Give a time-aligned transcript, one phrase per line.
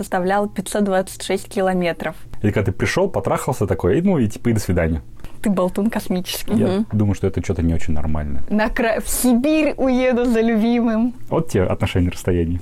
[0.00, 2.14] составлял 526 километров.
[2.40, 5.02] Или когда ты пришел, потрахался такой, и, ну и типа и до свидания.
[5.42, 6.54] Ты болтун космический.
[6.54, 8.44] Я думаю, что это что-то не очень нормально.
[8.48, 9.00] На край...
[9.00, 11.14] В Сибирь уеду за любимым.
[11.28, 12.60] Вот те отношения расстояния.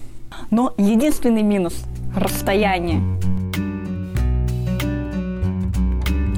[0.50, 1.84] Но единственный минус–
[2.16, 3.02] расстояние.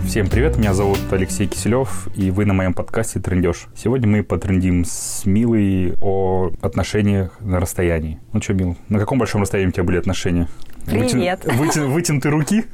[0.04, 3.68] Всем привет, меня зовут Алексей Киселев, и вы на моем подкасте «Трендеж».
[3.76, 8.18] Сегодня мы потрендим с Милой о отношениях на расстоянии.
[8.32, 10.48] Ну что, Мил, на каком большом расстоянии у тебя были отношения?
[10.88, 11.44] Привет.
[11.44, 11.56] Вытя...
[11.56, 11.80] Вытя...
[11.82, 12.64] Вытянуты руки?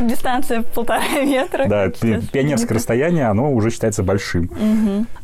[0.00, 1.66] Дистанция полтора метра.
[1.66, 4.50] Да, пионерское расстояние, оно уже считается большим.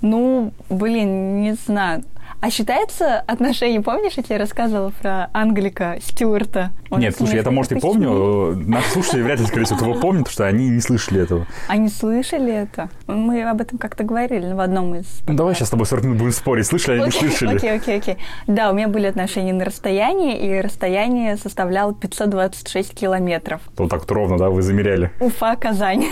[0.00, 2.04] Ну, блин, не знаю.
[2.44, 6.72] А считается отношение, помнишь, я тебе рассказывала про Англика Стюарта?
[6.90, 8.54] Он Нет, слушай, я это, может, и помню.
[8.54, 11.46] Наши слушатели вряд ли, скорее всего, этого помнят, потому что они не слышали этого.
[11.68, 12.90] Они слышали это?
[13.06, 15.06] Мы об этом как-то говорили в одном из...
[15.26, 17.56] Ну, давай сейчас с тобой 40 минут будем спорить, слышали или не слышали.
[17.56, 18.16] Окей, окей, окей.
[18.46, 23.62] Да, у меня были отношения на расстоянии, и расстояние составляло 526 километров.
[23.78, 25.10] Вот так вот ровно, да, вы замеряли?
[25.18, 26.04] Уфа, Казань.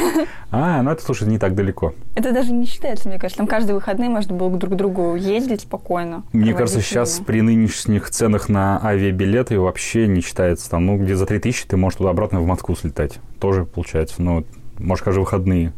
[0.51, 1.95] А, ну это, слушай, не так далеко.
[2.15, 3.39] Это даже не считается, мне кажется.
[3.39, 6.22] Там каждые выходные можно было друг к другу ездить спокойно.
[6.33, 10.71] Мне кажется, сейчас при нынешних ценах на авиабилеты вообще не считается.
[10.71, 13.19] Там, ну, где за 3000 ты можешь туда-обратно в Москву слетать.
[13.41, 14.23] Тоже получается.
[14.23, 14.45] Ну,
[14.79, 15.73] может, каждые выходные.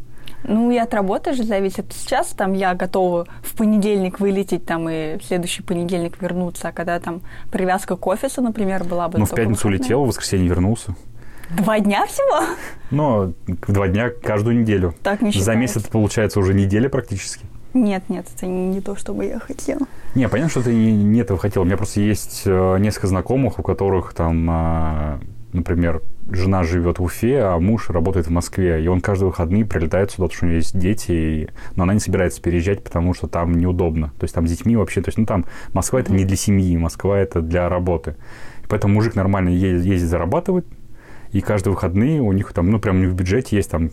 [0.47, 1.93] Ну, и от работы же зависит.
[1.93, 6.69] Сейчас там я готова в понедельник вылететь там и в следующий понедельник вернуться.
[6.69, 9.19] А когда там привязка к офису, например, была бы...
[9.19, 9.81] Ну, в пятницу выходные.
[9.81, 10.95] улетел, в воскресенье вернулся.
[11.51, 12.55] Два дня всего?
[12.91, 14.95] Ну, два дня каждую неделю.
[15.03, 17.47] Так не За месяц, получается, уже неделя практически.
[17.75, 19.87] Нет, нет, это не то, что бы я хотела.
[20.15, 21.63] Не, понятно, что ты не, не этого хотел.
[21.63, 25.19] У меня просто есть э, несколько знакомых, у которых там, э,
[25.53, 28.83] например, жена живет в Уфе, а муж работает в Москве.
[28.83, 31.49] И он каждые выходные прилетает сюда, потому что у него есть дети, и...
[31.75, 34.13] но она не собирается переезжать, потому что там неудобно.
[34.21, 36.77] То есть там с детьми вообще, то есть, ну там Москва это не для семьи,
[36.77, 38.15] Москва это для работы.
[38.69, 40.65] Поэтому мужик нормально ездит, ездит зарабатывать,
[41.33, 43.91] и каждые выходные у них там, ну, прям в бюджете есть там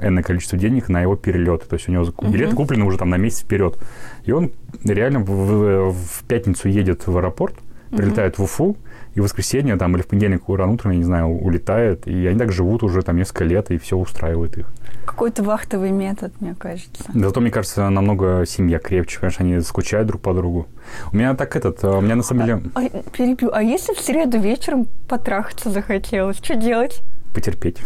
[0.00, 1.68] энное количество денег на его перелет.
[1.68, 2.56] То есть у него билеты uh-huh.
[2.56, 3.78] куплены уже там на месяц вперед.
[4.24, 4.52] И он
[4.84, 7.54] реально в, в, в пятницу едет в аэропорт,
[7.90, 8.42] прилетает uh-huh.
[8.42, 8.76] в Уфу,
[9.14, 12.06] и в воскресенье там или в понедельник рано утром, я не знаю, улетает.
[12.06, 14.70] И они так живут уже там несколько лет, и все устраивает их.
[15.04, 17.04] Какой-то вахтовый метод, мне кажется.
[17.12, 19.18] Зато, мне кажется, намного семья крепче.
[19.18, 20.68] Конечно, они скучают друг по другу.
[21.12, 22.62] У меня так этот, у меня на самом деле...
[22.74, 23.50] А, а, перебью.
[23.52, 27.02] А если в среду вечером потрахаться захотелось, что делать?
[27.32, 27.78] Потерпеть.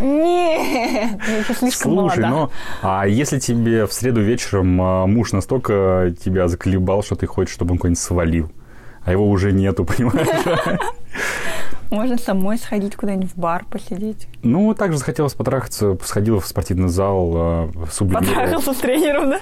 [0.00, 2.30] Нет, это слишком Слушай, молода.
[2.30, 2.50] ну,
[2.82, 7.72] а если тебе в среду вечером а, муж настолько тебя заколебал, что ты хочешь, чтобы
[7.72, 8.50] он куда-нибудь свалил,
[9.04, 10.80] а его уже нету, понимаешь?
[11.94, 14.26] Можно самой сходить куда-нибудь в бар посидеть.
[14.42, 17.68] Ну, также захотелось потрахаться, сходил в спортивный зал, э.
[18.12, 19.40] Потрахался с тренером, да?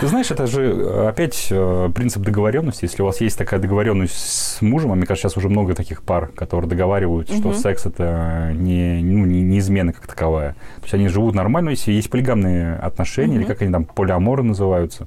[0.00, 2.84] Ты знаешь, это же э, опять э, принцип договоренности.
[2.84, 6.02] Если у вас есть такая договоренность с мужем, а мне кажется, сейчас уже много таких
[6.02, 7.52] пар, которые договариваются, угу.
[7.52, 10.52] что секс это не, ну, не, не измена как таковая.
[10.76, 13.40] То есть они живут нормально, если есть полигамные отношения, угу.
[13.40, 15.06] или как они там, полиаморы называются,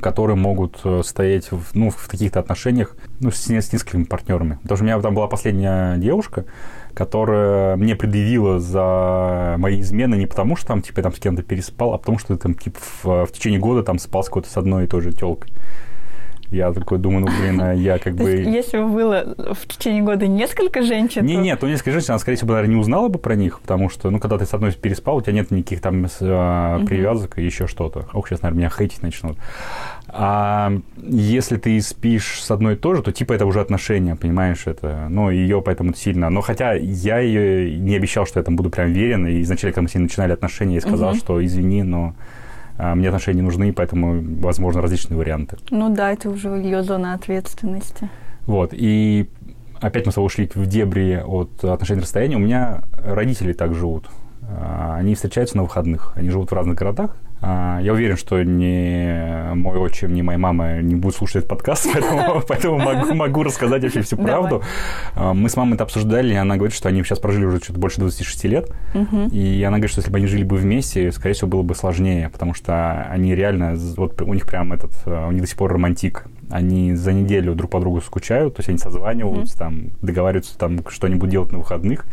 [0.00, 4.58] которые могут стоять в, ну, в каких-то отношениях ну, с, с несколькими партнерами.
[4.62, 6.44] Потому что у меня там была последняя девушка,
[6.94, 11.42] которая мне предъявила за мои измены не потому, что там, типа, я там с кем-то
[11.42, 14.56] переспал, а потому что там, типа, в, в течение года там спал с какой-то с
[14.56, 15.52] одной и той же телкой.
[16.50, 18.30] Я такой думаю, ну, блин, а я как бы...
[18.30, 21.40] Если бы было в течение года несколько женщин, Не, то...
[21.40, 24.10] нет, то несколько женщин, она, скорее всего, наверное, не узнала бы про них, потому что,
[24.10, 26.08] ну, когда ты с одной переспал, у тебя нет никаких там э,
[26.86, 28.06] привязок и еще что-то.
[28.12, 29.36] Ох, сейчас, наверное, меня хейтить начнут.
[30.08, 30.72] А
[31.02, 35.60] если ты спишь с одной тоже, то типа это уже отношения, понимаешь, это, ну, ее
[35.62, 36.30] поэтому сильно.
[36.30, 39.82] Но хотя я ее не обещал, что я там буду прям верен, и изначально, когда
[39.82, 41.18] мы с ней начинали отношения, я сказал, угу.
[41.18, 42.14] что извини, но
[42.78, 45.56] а, мне отношения нужны, поэтому, возможно, различные варианты.
[45.70, 48.08] Ну да, это уже ее зона ответственности.
[48.46, 49.28] Вот, и
[49.80, 52.36] опять мы с тобой ушли в дебри от отношений расстояния.
[52.36, 54.08] У меня родители так живут.
[54.42, 56.12] А, они встречаются на выходных.
[56.14, 57.16] Они живут в разных городах.
[57.42, 61.86] А, я уверен, что ни мой отчим, ни моя мама не будут слушать этот подкаст,
[61.92, 64.62] поэтому, поэтому могу, могу рассказать вообще всю правду.
[65.14, 65.34] Давай.
[65.34, 68.00] Мы с мамой это обсуждали, и она говорит, что они сейчас прожили уже что-то больше
[68.00, 68.70] 26 лет.
[68.94, 69.28] Угу.
[69.32, 72.30] И она говорит, что если бы они жили бы вместе, скорее всего, было бы сложнее,
[72.30, 76.26] потому что они реально, вот у них прям этот, у них до сих пор романтик.
[76.48, 79.58] Они за неделю друг по другу скучают, то есть они созваниваются, угу.
[79.58, 82.06] там, договариваются там что-нибудь делать на выходных.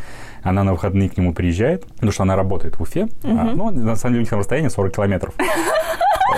[0.43, 3.03] Она на выходные к нему приезжает, потому что она работает в Уфе.
[3.03, 3.11] Угу.
[3.23, 5.33] А, ну, на самом деле, у них там расстояние 40 километров.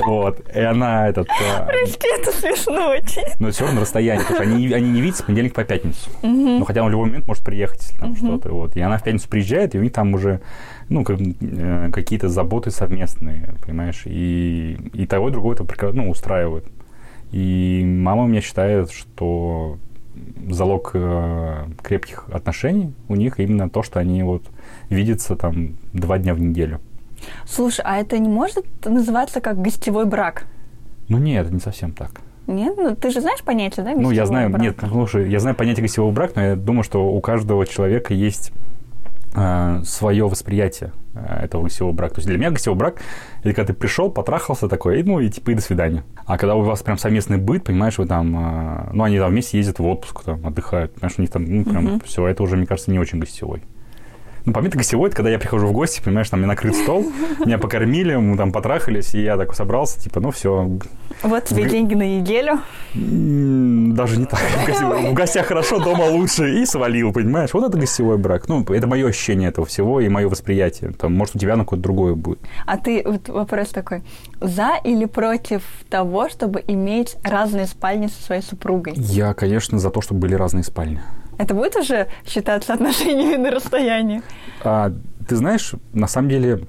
[0.05, 0.41] Вот.
[0.53, 1.27] И она этот...
[1.29, 3.23] А, Прости, это смешно очень.
[3.39, 4.25] Но все равно расстояние.
[4.25, 6.09] Потому что они, они не видятся с понедельника по пятницу.
[6.21, 6.27] Угу.
[6.27, 8.17] Ну, хотя он в любой момент может приехать, если там угу.
[8.17, 8.51] что-то.
[8.51, 8.75] Вот.
[8.75, 10.41] И она в пятницу приезжает, и у них там уже
[10.89, 14.03] ну, как, э, какие-то заботы совместные, понимаешь?
[14.05, 16.65] И, и того, и другого это ну, устраивает.
[17.31, 19.77] И мама меня считает, что
[20.49, 24.43] залог э, крепких отношений у них именно то, что они вот
[24.89, 26.79] видятся там два дня в неделю.
[27.45, 30.45] Слушай, а это не может называться как гостевой брак?
[31.07, 32.21] Ну нет, это не совсем так.
[32.47, 32.75] Нет?
[32.77, 34.63] Ну, ты же знаешь понятие, да, Ну, я знаю, брака?
[34.63, 38.13] нет, ну, слушай, я знаю понятие гостевого брака, но я думаю, что у каждого человека
[38.13, 38.51] есть
[39.83, 42.15] свое восприятие э, этого гостевого брака.
[42.15, 43.01] То есть для меня гостевой брак–
[43.43, 46.03] это когда ты пришел, потрахался такой, и, ну, и типа и до свидания.
[46.25, 49.57] А когда у вас прям совместный быт, понимаешь, вы там, э, ну, они там вместе
[49.57, 52.01] ездят в отпуск, там, отдыхают, понимаешь, у них там, ну, прям Мгм.
[52.05, 53.63] все, это уже, мне кажется, не очень гостевой.
[54.45, 56.75] Ну, по мне, это гостевой, это когда я прихожу в гости, понимаешь, там мне накрыт
[56.75, 57.11] стол,
[57.45, 60.69] меня покормили, мы там потрахались, и я такой собрался, типа, ну, все,
[61.23, 62.59] Вот тебе деньги на неделю.
[62.93, 64.39] Даже не так.
[64.63, 66.61] В гостях, в гостях хорошо, дома лучше.
[66.61, 67.53] И свалил, понимаешь?
[67.53, 68.47] Вот это гостевой брак.
[68.47, 70.91] Ну, это мое ощущение этого всего и мое восприятие.
[70.91, 72.39] Там, может, у тебя на какое-то другое будет.
[72.65, 74.03] А ты, вот вопрос такой,
[74.41, 78.93] за или против того, чтобы иметь разные спальни со своей супругой?
[78.95, 81.01] Я, конечно, за то, чтобы были разные спальни.
[81.37, 84.21] Это будет уже считаться отношениями на расстоянии?
[84.63, 84.91] А,
[85.27, 86.61] ты знаешь, на самом деле,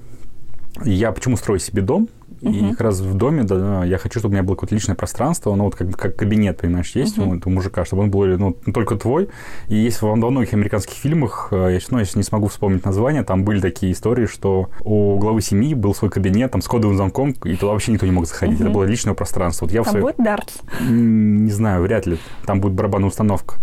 [0.83, 2.09] я почему строю себе дом?
[2.41, 2.71] И Мгм.
[2.71, 5.63] как раз в доме, да, я хочу, чтобы у меня было какое-то личное пространство, ну,
[5.65, 7.27] вот как, как кабинет, понимаешь, есть Мгм.
[7.29, 9.29] у этого мужика, чтобы он был, ну, только твой.
[9.69, 13.23] И есть во, многих американских фильмах, э, я, ну, я сейчас не смогу вспомнить название,
[13.23, 17.31] там были такие истории, что у главы семьи был свой кабинет, там, с кодовым замком,
[17.43, 18.59] и туда вообще никто не мог заходить.
[18.59, 18.67] Мгм.
[18.67, 19.65] Это было личное пространство.
[19.65, 20.53] Вот я Там своей- будет дартс?
[20.87, 22.17] Не знаю, вряд ли.
[22.45, 23.55] Там будет барабанная установка.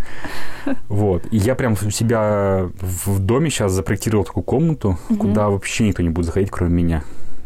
[0.88, 1.22] Вот.
[1.30, 5.18] И я прям у себя в доме сейчас запроектировал такую комнату, Мгм.
[5.18, 7.02] куда вообще никто не будет заходить, кроме меня.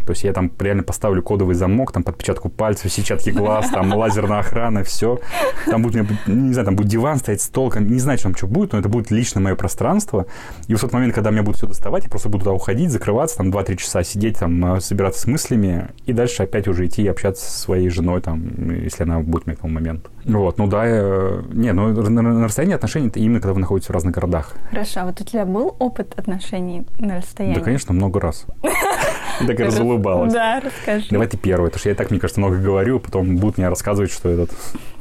[0.08, 4.38] То есть я там реально поставлю кодовый замок, там подпечатку пальцев, сетчатки глаз, там лазерная
[4.38, 5.20] охрана, все.
[5.66, 8.36] Там будет, у меня, не знаю, там будет диван стоять, стол, не знаю, что там
[8.36, 10.24] что будет, но это будет лично мое пространство.
[10.66, 13.36] И в тот момент, когда меня будут все доставать, я просто буду туда уходить, закрываться,
[13.36, 17.06] там 2-3 часа сидеть, там э, собираться с мыслями, и дальше опять уже идти и
[17.06, 20.10] общаться со своей женой, там, если она будет меня к тому моменту.
[20.24, 23.90] Вот, ну да, э, не, ну на, на расстоянии отношений это именно когда вы находитесь
[23.90, 24.54] в разных городах.
[24.70, 27.56] Хорошо, а вот у тебя был опыт отношений на расстоянии?
[27.56, 28.46] Да, конечно, много раз.
[29.46, 30.32] Так и разулыбалась.
[30.32, 31.06] Да, расскажи.
[31.10, 33.68] Давай ты первый, потому что я и так, мне кажется, много говорю, потом будут мне
[33.68, 34.50] рассказывать, что этот...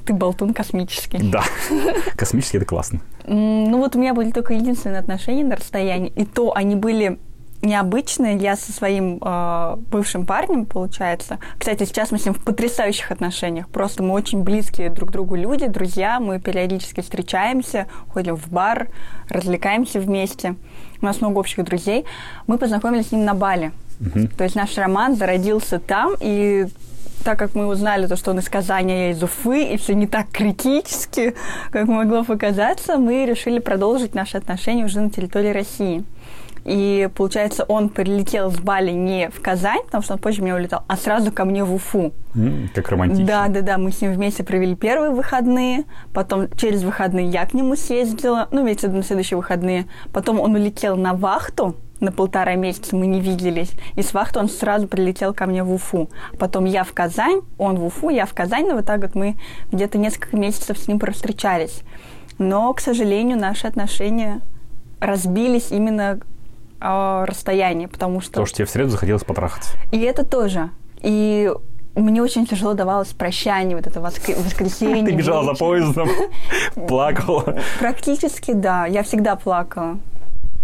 [0.05, 1.19] Ты болтун космический.
[1.19, 1.43] Да,
[2.15, 3.01] космический это классно.
[3.25, 7.19] Ну вот у меня были только единственные отношения на расстоянии, и то они были
[7.61, 8.37] необычные.
[8.37, 11.39] Я со своим э, бывшим парнем, получается.
[11.57, 13.67] Кстати, сейчас мы с ним в потрясающих отношениях.
[13.69, 16.19] Просто мы очень близкие друг к другу люди, друзья.
[16.19, 18.89] Мы периодически встречаемся, ходим в бар,
[19.29, 20.55] развлекаемся вместе.
[21.01, 22.05] У нас много общих друзей.
[22.47, 23.71] Мы познакомились с ним на Бали.
[24.37, 26.67] То есть наш роман зародился там, и
[27.23, 29.95] так как мы узнали то, что он из Казани, а я из Уфы, и все
[29.95, 31.35] не так критически,
[31.71, 36.03] как могло показаться, мы решили продолжить наши отношения уже на территории России.
[36.63, 40.83] И, получается, он прилетел с Бали не в Казань, потому что он позже меня улетал,
[40.87, 42.11] а сразу ко мне в Уфу.
[42.35, 43.25] М, Как романтично.
[43.25, 47.53] Да, да, да, мы с ним вместе провели первые выходные, потом через выходные я к
[47.53, 49.85] нему съездила, ну, имеется в виду на следующие выходные.
[50.11, 54.49] Потом он улетел на вахту, на полтора месяца мы не виделись, и с вахты он
[54.49, 56.09] сразу прилетел ко мне в Уфу.
[56.37, 59.35] Потом я в Казань, он в Уфу, я в Казань, но вот так вот мы
[59.71, 61.81] где-то несколько месяцев с ним провстречались.
[62.37, 64.41] Но, к сожалению, наши отношения
[64.99, 66.19] разбились именно
[66.79, 68.31] о расстоянии, потому что...
[68.31, 69.71] Потому что тебе в среду захотелось потрахаться.
[69.91, 70.69] И это тоже.
[71.01, 71.51] И
[71.95, 75.03] мне очень тяжело давалось прощание, вот это воск- воскресенье.
[75.03, 76.09] Ты бежала за поездом,
[76.87, 77.57] плакала.
[77.79, 78.85] Практически, да.
[78.85, 79.97] Я всегда плакала.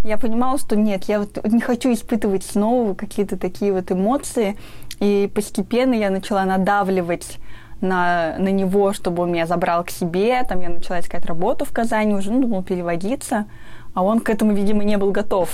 [0.04, 4.58] Я понимала, что нет, я вот не хочу испытывать снова какие-то такие вот эмоции.
[5.00, 7.38] И постепенно я начала надавливать
[7.82, 10.44] на, на него, чтобы он меня забрал к себе.
[10.48, 13.46] Там я начала искать работу в Казани уже, ну, думала переводиться.
[13.94, 15.50] А он к этому, видимо, не был готов.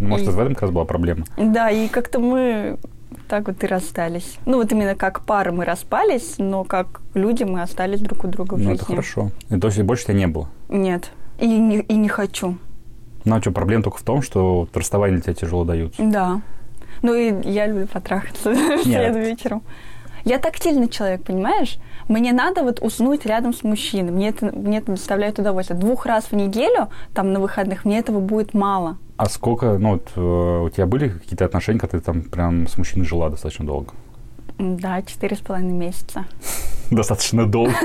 [0.00, 1.24] Ну, Может, И- в этом как раз была проблема.
[1.36, 2.78] Да, и как-то мы
[3.28, 4.38] так вот и расстались.
[4.46, 8.54] Ну, вот именно как пара мы распались, но как люди мы остались друг у друга
[8.54, 8.74] в Ну, жизни.
[8.76, 9.30] это хорошо.
[9.50, 10.48] И то есть больше тебя не было.
[10.68, 11.10] Нет.
[11.38, 12.56] И не, и не хочу.
[13.24, 16.02] Ну, а что, проблема только в том, что расставания тебя тяжело даются.
[16.02, 16.40] Да.
[17.02, 19.62] Ну и я люблю потрахаться вслед вечером.
[20.24, 21.78] Я тактильный человек, понимаешь?
[22.08, 24.12] Мне надо вот уснуть рядом с мужчиной.
[24.12, 25.78] Мне это, мне это доставляет удовольствие.
[25.78, 28.98] Двух раз в неделю, там на выходных, мне этого будет мало.
[29.16, 32.76] А сколько, ну, вот э, у тебя были какие-то отношения, когда ты там прям с
[32.76, 33.92] мужчиной жила достаточно долго?
[34.60, 36.24] Да, четыре с половиной месяца.
[36.90, 37.72] Достаточно долго.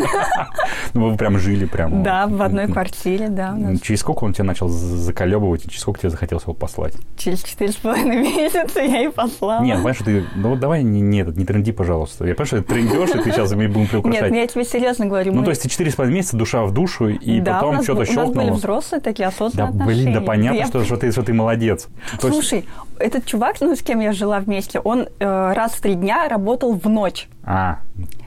[0.94, 2.04] Ну, вы прям жили прям.
[2.04, 3.58] Да, в одной квартире, да.
[3.82, 6.94] Через сколько он тебя начал за- заколебывать, и через сколько тебе захотелось его послать?
[7.18, 9.62] Через четыре с половиной месяца я и послала.
[9.62, 12.26] Нет, понимаешь, ты, ну вот давай не, не, тренди, пожалуйста.
[12.26, 14.32] Я понимаю, что ты трендешь, и ты сейчас мы будем Нет, приукрашать.
[14.32, 15.34] ну я тебе серьезно говорю.
[15.34, 17.94] Ну, то есть ты четыре с половиной месяца душа в душу, и да, потом что-то
[17.94, 18.52] был- у нас были щелкнуло.
[18.58, 20.14] взрослые такие Да, осознанные блин, отношения.
[20.14, 21.88] да понятно, что, что, ты, что ты молодец.
[22.22, 22.66] Слушай,
[23.00, 26.65] этот чувак, ну, с кем я жила вместе, он э, раз в три дня работал
[26.74, 27.28] в ночь.
[27.48, 27.80] А,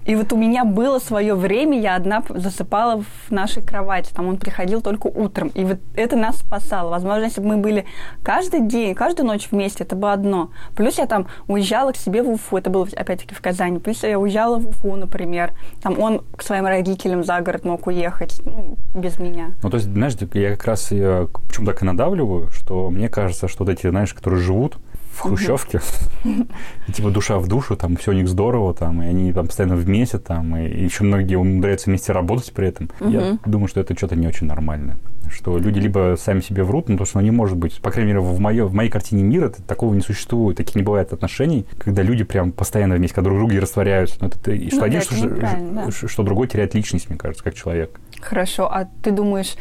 [0.04, 4.38] И вот у меня было свое время, я одна засыпала в нашей кровати, там он
[4.38, 6.90] приходил только утром, и вот это нас спасало.
[6.90, 7.84] Возможно, если бы мы были
[8.22, 10.50] каждый день, каждую ночь вместе, это бы одно.
[10.76, 14.20] Плюс я там уезжала к себе в Уфу, это было опять-таки в Казани, плюс я
[14.20, 15.52] уезжала в Уфу, например,
[15.82, 19.50] там он к своим родителям за город мог уехать, ну, без меня.
[19.64, 23.48] Ну, то есть, знаешь, я как раз я, почему так и надавливаю, что мне кажется,
[23.48, 24.78] что вот эти, знаешь, которые живут,
[25.18, 25.80] в хрущевке,
[26.24, 29.76] и, типа душа в душу, там все у них здорово, там, и они там постоянно
[29.76, 32.90] вместе, там, и, еще многие умудряются вместе работать при этом.
[33.00, 34.96] Я думаю, что это что-то не очень нормальное.
[35.30, 37.80] Что люди либо сами себе врут, но то, что не может быть.
[37.82, 41.12] По крайней мере, в, моё, в моей картине мира такого не существует, таких не бывает
[41.12, 44.16] отношений, когда люди прям постоянно вместе, когда друг друга растворяются.
[44.20, 47.44] Но это, и что Ну, один, это что, что, что другой теряет личность, мне кажется,
[47.44, 48.00] как человек.
[48.20, 49.56] Хорошо, а ты думаешь,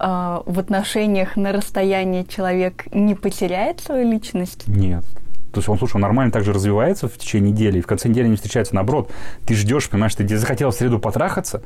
[0.00, 4.66] э, в отношениях на расстоянии человек не потеряет свою личность?
[4.66, 5.04] Нет.
[5.52, 8.28] То есть он, слушай, он нормально также развивается в течение недели, и в конце недели
[8.28, 8.74] не встречаются.
[8.74, 9.10] Наоборот,
[9.46, 11.62] ты ждешь, понимаешь, ты захотел в среду потрахаться,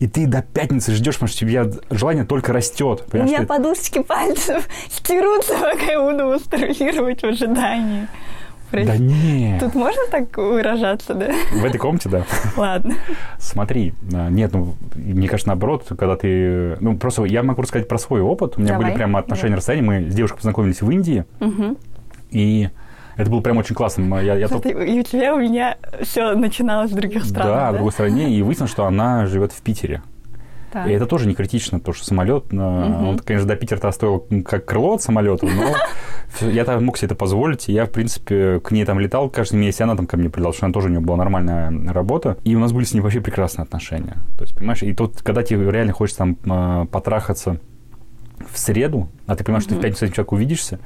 [0.00, 3.04] и ты до пятницы ждешь, потому что у тебя желание только растет.
[3.12, 8.08] У меня подушечки пальцев стирутся, пока я буду мастурбировать в ожидании.
[8.72, 9.60] Да нет.
[9.60, 11.30] Тут можно так выражаться, да?
[11.52, 12.24] В этой комнате, да.
[12.56, 12.94] Ладно.
[13.38, 16.76] Смотри, а, нет, ну, мне кажется, наоборот, когда ты...
[16.80, 18.54] Ну, просто я могу рассказать про свой опыт.
[18.56, 18.86] У меня Давай.
[18.86, 19.86] были прямо отношения на расстоянии.
[19.86, 21.76] Мы с девушкой познакомились в Индии, Мгм.
[22.30, 22.68] и
[23.16, 24.14] это было прям очень классно.
[24.20, 27.46] Я, я только- И у тебя, у меня все начиналось с других стран.
[27.46, 30.02] Да, в другой стране, и выяснилось, что она живет в Питере.
[30.72, 30.86] Так.
[30.86, 33.08] И это тоже не критично, потому что самолет, Мгм.
[33.08, 35.74] он, конечно, до Питера стоил как крыло от самолета, но
[36.48, 37.68] я там мог себе это позволить.
[37.68, 40.28] И я, в принципе, к ней там летал каждый месяц, и она там ко мне
[40.28, 42.36] прилетала, что она тоже у нее была нормальная работа.
[42.44, 44.16] И у нас были с ней вообще прекрасные отношения.
[44.36, 47.58] То есть, понимаешь, и тут, когда тебе реально хочется там э, потрахаться
[48.52, 50.78] в среду, а ты понимаешь, что ты в пятницу с этим человеком увидишься,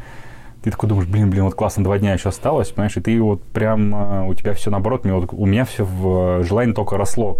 [0.62, 3.42] ты такой думаешь, блин, блин, вот классно, два дня еще осталось, понимаешь, и ты вот
[3.42, 6.96] прям, э, у тебя все наоборот, мне вот- у меня все в э, желание только
[6.96, 7.38] росло.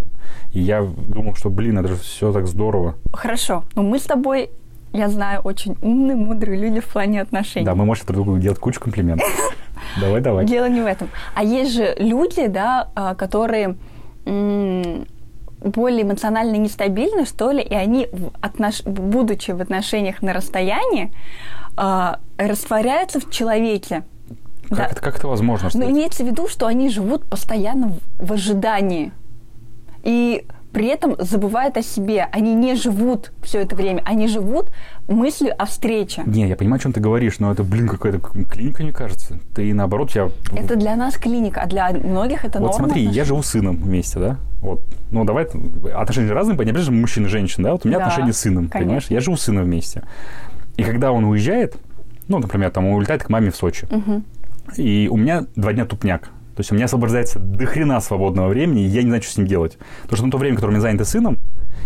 [0.53, 2.95] И я думал, что, блин, это же все так здорово.
[3.13, 3.65] Хорошо.
[3.77, 4.51] Ну, мы с тобой,
[4.93, 7.65] я знаю, очень умные, мудрые люди в плане отношений.
[7.65, 9.27] Да, мы можем друг другу делать кучу комплиментов.
[10.01, 10.47] Давай, давай.
[10.47, 11.09] Дело не в этом.
[11.35, 13.77] А есть же люди, да, а, которые
[15.63, 21.13] более эмоционально нестабильны, что ли, и они, в отнош- будучи в отношениях на расстоянии,
[21.77, 24.03] а, растворяются в человеке.
[24.69, 24.87] Как, Да.
[24.87, 25.71] это, как это возможно?
[25.75, 25.93] Но это?
[25.93, 29.13] имеется в виду, что они живут постоянно в, в ожидании.
[30.03, 32.29] И при этом забывают о себе.
[32.33, 34.03] Они не живут все это время.
[34.05, 34.71] Они живут
[35.09, 36.23] мыслью о встрече.
[36.27, 39.39] Не, я понимаю, о чем ты говоришь, но это, блин, какая-то клиника, мне кажется.
[39.55, 40.31] Ты наоборот, я...
[40.57, 42.87] Это для нас клиника, а для многих это Вот норма.
[42.87, 43.27] смотри, я отношений.
[43.29, 44.39] живу с сыном вместе, да?
[44.61, 44.81] Вот.
[45.11, 45.45] Ну, давай,
[45.95, 47.73] отношения разные, не обязательно мужчина и женщина, да?
[47.73, 48.79] Вот у меня Да, отношения с сыном, конечно.
[48.81, 49.07] понимаешь?
[49.11, 50.03] Я живу с сыном вместе.
[50.77, 51.77] И когда он уезжает,
[52.29, 54.25] ну, например, там, он улетает к маме в Сочи, Мгм.
[54.77, 56.31] и у меня два дня тупняк.
[56.55, 59.37] То есть у меня освобождается до хрена свободного времени, и я не знаю, что с
[59.39, 59.79] ним делать.
[60.03, 61.39] Потому что на то время, которое у меня занято сыном,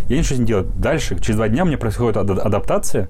[0.09, 0.79] я ничего с ним делать.
[0.79, 3.09] Дальше, через два дня у меня происходит ад- адаптация,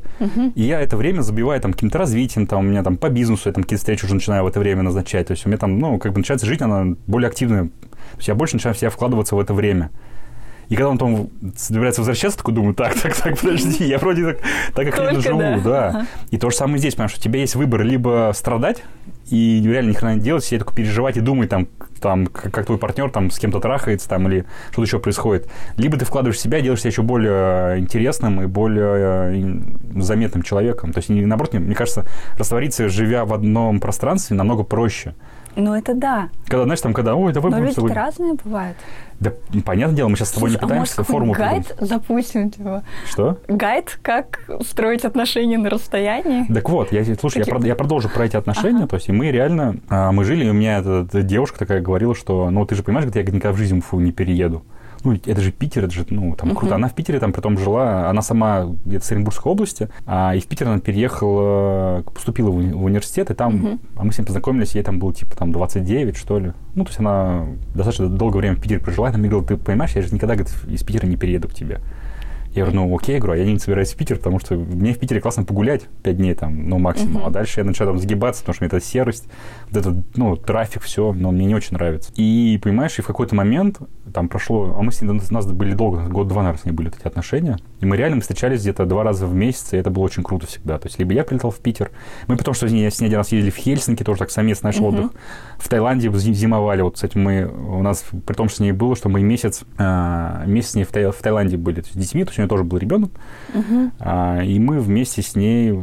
[0.56, 3.54] и я это время забиваю там каким-то развитием, там, у меня там по бизнесу, я
[3.54, 5.28] там какие-то встречи уже начинаю в это время назначать.
[5.28, 7.66] То есть у меня там, ну, как бы начинается жизнь, она более активная.
[7.66, 9.90] То есть я больше начинаю в себя вкладываться в это время.
[10.70, 14.38] И когда он там собирается возвращаться, такой думаю, так, так, так, подожди, я вроде так,
[14.74, 15.58] так как Только живу, да.
[15.60, 15.88] да.
[15.88, 16.06] Ага.
[16.32, 18.84] И то же самое здесь, потому что у тебя есть выбор либо страдать
[19.30, 21.68] и реально ни хрена не делать, сидеть только переживать и думать, там,
[22.00, 25.50] там, как, как твой партнер там с кем-то трахается, там, или что-то еще происходит.
[25.76, 29.64] Либо ты вкладываешь в себя, делаешь себя еще более интересным и более
[29.96, 30.94] э, заметным человеком.
[30.94, 32.06] То есть, не- наоборот, мне, мне кажется,
[32.38, 35.16] раствориться, живя в одном пространстве, намного проще.
[35.58, 36.30] Ну, это да.
[36.46, 37.90] Когда, знаешь, там, когда, ой, давай Но будем с тобой...
[37.90, 38.78] люди разные бывают.
[39.20, 39.32] Да,
[39.66, 41.78] понятное дело, мы сейчас с тобой Слушай, не пытаемся а может, форму какой придумать.
[41.80, 42.84] гайд запустим, типа?
[43.10, 43.40] Что?
[43.48, 46.46] Гайд, как строить отношения на расстоянии?
[46.54, 48.82] Так вот, я, слушай, я, Такие- прод- я продолжу про эти отношения.
[48.82, 48.88] Ага.
[48.90, 51.82] То есть, и мы реально, а, мы жили, и у меня эта, эта девушка такая
[51.82, 54.64] говорила, что, ну, ты же понимаешь, говорит, я никогда в жизни в Уфу не перееду.
[55.04, 56.75] Ну, это же Питер, это же, ну, там круто.
[56.75, 60.48] Она в Питере там притом жила, она сама где-то с Оренбургской области, а и в
[60.48, 64.75] Питер она переехала, поступила в, уни- в университет, и там, а мы с ней познакомились,
[64.75, 66.54] ей там было типа там 29, что ли.
[66.75, 69.58] Ну, то есть она достаточно долгое время в Питере прожила, и она мне говорила, ты
[69.58, 71.80] понимаешь, я же никогда, говорит, из Питера не перееду к тебе.
[72.58, 74.98] Я говорю, ну окей, говорю, а я не собираюсь в Питер, потому что мне в
[75.00, 77.18] Питере классно погулять 5 дней там, ну, максимум.
[77.18, 77.26] Мгм.
[77.26, 79.28] А дальше я начинаю там сгибаться, потому что мне эта серость,
[79.70, 82.12] вот этот, ну, трафик, все, но мне не очень нравится.
[82.16, 83.78] И, понимаешь, и в какой-то момент
[84.14, 86.88] там прошло, а мы с ней, у нас были долго, год-два, наверное, с ней были
[86.88, 90.04] вот эти отношения, и мы реально встречались где-то два раза в месяц, и это было
[90.04, 90.80] очень круто всегда.
[90.80, 91.92] То есть, либо я прилетал в Питер,
[92.28, 94.70] мы потом, что с ней, с ней один раз ездили в Хельсинки, тоже так совместный
[94.70, 94.86] наш Мгм.
[94.86, 95.12] отдых,
[95.60, 98.96] в Таиланде зи- зимовали, вот, кстати, мы, у нас, при том, что с ней было,
[98.96, 101.98] что мы месяц, а, месяц с ней в, Тай- в Таиланде были, то есть с
[101.98, 103.12] детьми, то есть нее тоже был ребенок.
[103.54, 103.92] Мгм.
[104.00, 105.74] А, и мы вместе с ней,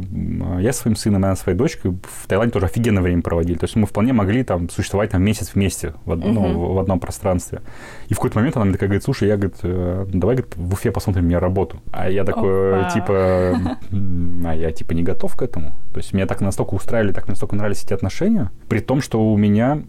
[0.59, 3.57] я со своим сыном, она со своей дочкой, в Таиланде тоже офигенное время проводили.
[3.57, 6.57] То есть мы вполне могли там существовать там месяц вместе в, од- ну, Мгм.
[6.75, 7.61] в- одном пространстве.
[8.09, 10.55] И в какой-то момент она мне такая говорит, слушай, я, говорит, э, ну, давай, говорит,
[10.55, 11.77] в Уфе посмотрим мне работу.
[11.91, 12.89] А я такой, Опа.
[12.91, 13.77] типа,
[14.45, 15.73] а я, типа, не готов к этому.
[15.93, 19.37] То есть меня так настолько устраивали, так настолько нравились эти отношения, при том, что у
[19.37, 19.81] меня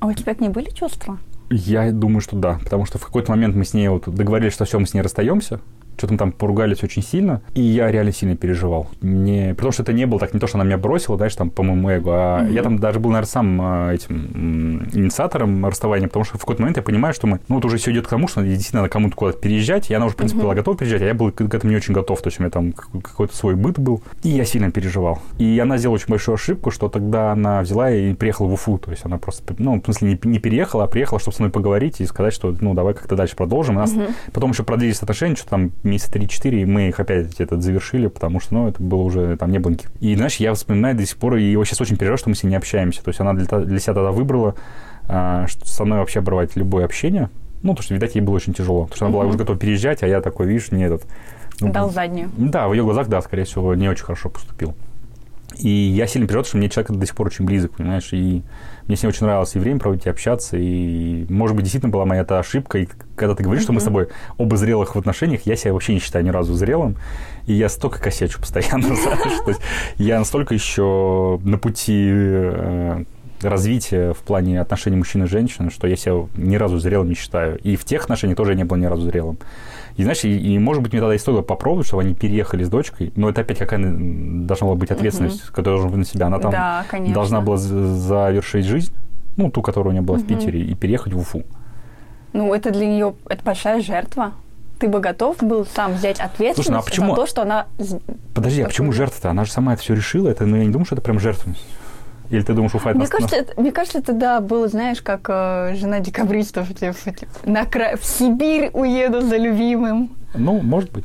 [0.00, 1.18] А у тебя к ней были чувства?
[1.50, 4.64] я думаю, что да, потому что в какой-то момент мы с ней вот договорились, что
[4.64, 5.60] все, мы с ней расстаемся,
[5.96, 8.88] что-то мы там поругались очень сильно, и я реально сильно переживал.
[9.00, 11.50] Мне, потому что это не было так, не то, что она меня бросила, знаешь, там,
[11.50, 12.52] по моему эго, а Мгм.
[12.54, 16.76] я там даже был, наверное, сам а, этим инициатором расставания, потому что в какой-то момент
[16.76, 19.16] я понимаю, что мы, ну, вот уже все идет к тому, что действительно надо кому-то
[19.16, 20.44] куда-то переезжать, и она уже, в принципе, Мгм.
[20.46, 22.42] была готова переезжать, а я был к к этому не очень готов, то есть у
[22.42, 25.20] меня там как- какой-то свой быт был, и я сильно переживал.
[25.38, 28.90] И она сделала очень большую ошибку, что тогда она взяла и приехала в Уфу, то
[28.90, 32.00] есть она просто, ну, в смысле, не, не переехала, а приехала, чтобы со мной поговорить
[32.00, 33.74] и сказать, что, ну, давай как-то дальше продолжим.
[33.76, 34.06] И нас Мгм.
[34.32, 38.40] Потом еще продлились отношения, что там месяца 3-4, и мы их опять этот завершили, потому
[38.40, 39.90] что, ну, это было уже, там не было никаких...
[40.00, 42.42] И, знаешь, я вспоминаю до сих пор, и его сейчас очень переживаю, что мы с
[42.42, 43.02] ней не общаемся.
[43.02, 44.54] То есть она для, для себя тогда выбрала,
[45.08, 47.30] а, что со мной вообще обрывать любое общение.
[47.62, 48.84] Ну, потому что, видать, ей было очень тяжело.
[48.84, 51.04] Потому что она была уже готова переезжать, а я такой, видишь, не этот...
[51.60, 52.30] ну, Дал заднюю.
[52.36, 54.74] да, в ее глазах, да, скорее всего, не очень хорошо поступил.
[55.58, 58.42] И я сильно переживал, что мне человек до сих пор очень близок, понимаешь, и
[58.86, 62.04] мне с ней очень нравилось и время проводить, и общаться, и, может быть, действительно была
[62.04, 64.08] моя эта ошибка, и когда ты говоришь, что мы с тобой
[64.38, 66.96] оба зрелых в отношениях, я себя вообще не считаю ни разу зрелым,
[67.46, 69.60] и я столько косячу постоянно, знаешь, то есть
[69.96, 73.04] я настолько еще на пути э,
[73.42, 77.58] развития в плане отношений мужчин и женщин, что я себя ни разу зрелым не считаю.
[77.58, 79.38] И в тех отношениях тоже я не был ни разу зрелым.
[79.96, 82.68] И знаешь, и, и, может быть, мне тогда и стоило попробовать, чтобы они переехали с
[82.68, 86.26] дочкой, но это опять какая должна была быть ответственность, которая должна быть на себя.
[86.26, 87.14] Она там да, конечно.
[87.14, 88.92] должна была за- завершить жизнь,
[89.36, 90.28] ну, ту, которая у нее была в Мгм.
[90.38, 91.42] Питере, и переехать в Уфу.
[92.32, 94.32] Ну, это для нее это большая жертва.
[94.78, 97.66] Ты бы готов был сам взять ответственность Слушай, ну а почему- за то, что она...
[98.34, 99.30] Подожди, а почему жертва-то?
[99.30, 101.62] Она же сама это все решила, это, ну, я не думаю, что это прям жертвенность.
[102.32, 105.26] Или ты думаешь, Уфа это Мне кажется, это, мне кажется, это да, было, знаешь, как
[105.28, 110.10] э, жена декабристов, типа, типа, на край, в Сибирь уеду за любимым.
[110.34, 111.04] Ну, может быть.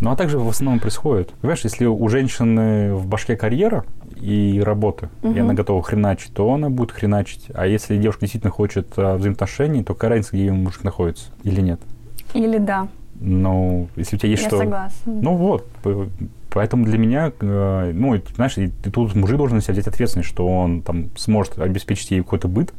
[0.00, 1.30] Ну, а также в основном происходит.
[1.40, 3.84] Понимаешь, если у женщины в башке карьера
[4.20, 5.40] и работа, и Мгм.
[5.40, 7.46] она готова хреначить, то она будет хреначить.
[7.54, 11.62] А если девушка действительно хочет а, взаимоотношений, то какая разница, где ее мужик находится или
[11.62, 11.80] нет?
[12.34, 12.88] Или да,
[13.20, 14.58] Ну, если у тебя есть я что...
[14.58, 15.12] согласна.
[15.12, 15.66] Ну вот,
[16.52, 20.28] поэтому для меня, э, ну, знаешь, и, и тут мужик должен на себя взять ответственность,
[20.28, 22.72] что он там сможет обеспечить ей какой-то быт.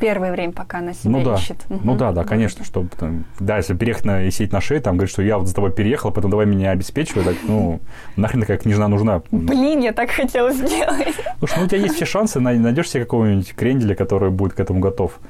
[0.00, 1.64] Первое время, пока она себя Ну да, ищет.
[1.68, 4.96] ну да, да, конечно, чтобы, там, да, если переехать на, и сидеть на шее, там,
[4.96, 7.78] говорит, что я вот за тобой переехал, потом давай меня обеспечивай, так, ну,
[8.16, 9.22] нахрен такая княжна нужна?
[9.30, 11.14] Блин, я так хотела сделать.
[11.38, 14.60] Слушай, ну у тебя есть все шансы, най- найдешь себе какого-нибудь кренделя, который будет к
[14.60, 15.20] этому готов.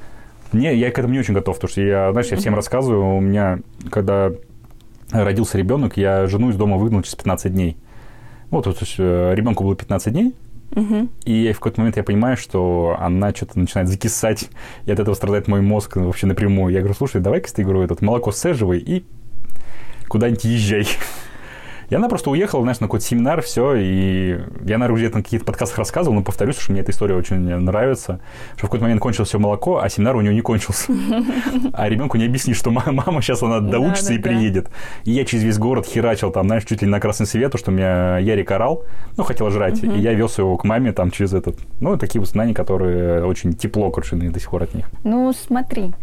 [0.53, 3.19] Не, я к этому не очень готов, потому что я, знаешь, я всем рассказываю, у
[3.19, 3.59] меня,
[3.91, 4.31] когда
[5.11, 7.77] родился ребенок, я жену из дома выгнал через 15 дней.
[8.53, 10.35] Вот, то есть э, ребенку было 15 дней,
[10.75, 11.09] Мгм.
[11.25, 14.49] и в какой-то момент я понимаю, что она что-то начинает закисать,
[14.85, 16.73] и от этого страдает мой мозг ну, вообще напрямую.
[16.73, 19.03] Я говорю, слушай, давай-ка ты, говорю, этот молоко сцеживай и
[20.07, 20.87] куда-нибудь езжай.
[21.93, 25.45] И она просто уехала, знаешь, на какой-то семинар, все, и я, наверное, где-то на каких-то
[25.45, 28.19] подкастах рассказывал, но повторюсь, что мне эта история очень нравится,
[28.55, 30.91] что в какой-то момент кончилось все молоко, а семинар у нее не кончился.
[31.73, 34.71] А ребенку не объяснишь, что ма- мама сейчас она доучится и приедет.
[35.03, 37.69] И я через весь город херачил там, знаешь, чуть ли на красный свет, то, что
[37.69, 41.59] меня Ярик орал, ну, хотел жрать, и я вез его к маме там через этот,
[41.79, 44.89] ну, такие воспоминания, которые очень тепло кручены до сих пор от них.
[45.03, 45.93] Ну, смотри.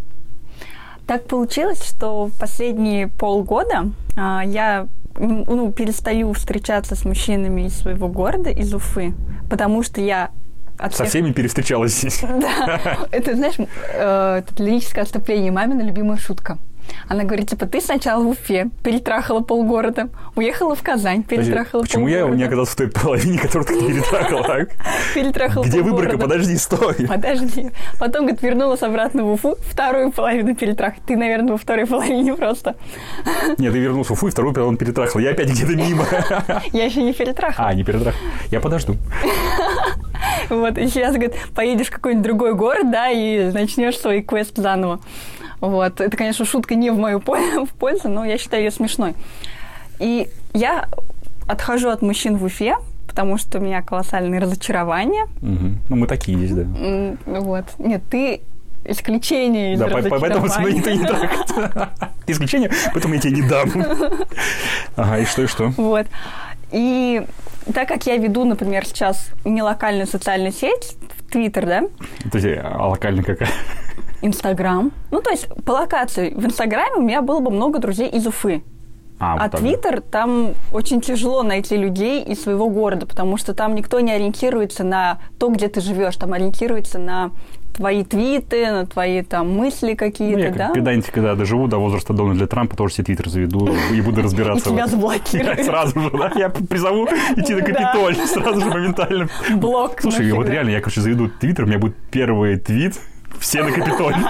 [1.09, 4.87] Так получилось, что в последние полгода а, я
[5.19, 8.73] ну, перестаю встречаться с мужчинами из своего города, из
[9.49, 10.31] потому что я
[10.79, 12.21] от Со всех- всеми перевстречалась здесь.
[12.23, 16.59] Да, это, знаешь, э, это лирическое отступление, мамина любимая шутка.
[17.09, 22.09] Она говорит, типа, ты сначала в Уфе перетрахала полгорода, уехала в Казань, Подожди, перетрахала Почему
[22.09, 24.45] я полгорода, не оказался в той половине, которую ты перетрахал?
[24.49, 24.67] а?
[25.15, 26.03] перетрахала Где полгорода.
[26.03, 26.19] выборка?
[26.19, 26.95] Подожди, стой.
[27.09, 27.71] Подожди.
[27.99, 30.95] Потом, говорит, вернулась обратно в Уфу, вторую половину перетрах.
[31.07, 32.77] Ты, наверное, во второй половине просто.
[33.59, 35.21] Нет, ты вернулся в Уфу, и вторую он перетрахал.
[35.21, 36.05] Я опять где-то мимо.
[36.73, 37.69] Я еще не перетрахала.
[37.69, 38.21] А, не перетрахал.
[38.51, 38.97] Я подожду.
[40.49, 45.01] Вот, и сейчас, говорит, поедешь в какой-нибудь другой город, да, и начнешь свой квест заново.
[45.61, 49.15] Вот, это, конечно, шутка не в мою в пользу, но я считаю ее смешной.
[49.99, 50.89] И я
[51.47, 55.27] отхожу от мужчин в Уфе, потому что у меня колоссальные разочарования.
[55.43, 55.79] Мгм.
[55.89, 56.63] Ну, мы такие есть, да.
[56.63, 57.65] М, Вот.
[57.79, 58.41] Нет, ты
[58.85, 61.05] исключение из Да, по- по- поэтому мной никто не.
[61.05, 61.13] Ты
[62.33, 63.69] исключение, поэтому я тебе не дам.
[64.97, 65.69] Ага, и что, и что?
[65.77, 66.07] Вот.
[66.73, 67.23] И
[67.75, 70.97] так как я веду, например, сейчас не локальную социальную сеть,
[71.31, 71.83] Твиттер, да,
[72.25, 73.51] Подожди, а локально какая?
[74.23, 74.93] Инстаграм.
[75.11, 76.31] Ну, то есть по локации.
[76.31, 78.63] В Инстаграме у меня было бы много друзей из Уфы.
[79.19, 79.61] А, вот А так.
[79.61, 84.83] Твиттер, там очень тяжело найти людей из своего города, потому что там никто не ориентируется
[84.83, 87.31] на то, где ты живешь, там ориентируется на
[87.75, 90.69] твои твиты, на твои там мысли Ну, какие-то, я как да?
[90.73, 94.71] когда-нибудь, когда доживу до возраста Дональда Трампа, тоже себе твиттер заведу и буду И разбираться.
[94.71, 95.61] в тебя заблокируют.
[95.65, 96.33] Сразу же, да?
[96.35, 97.07] Я призову
[97.37, 97.67] идти на Да.
[97.67, 99.29] Капитолий сразу же моментально.
[99.55, 100.01] Блок.
[100.01, 102.99] Слушай, вот реально, я, короче, заведу твиттер, у меня будет первый твит,
[103.39, 104.17] все на Капитолий.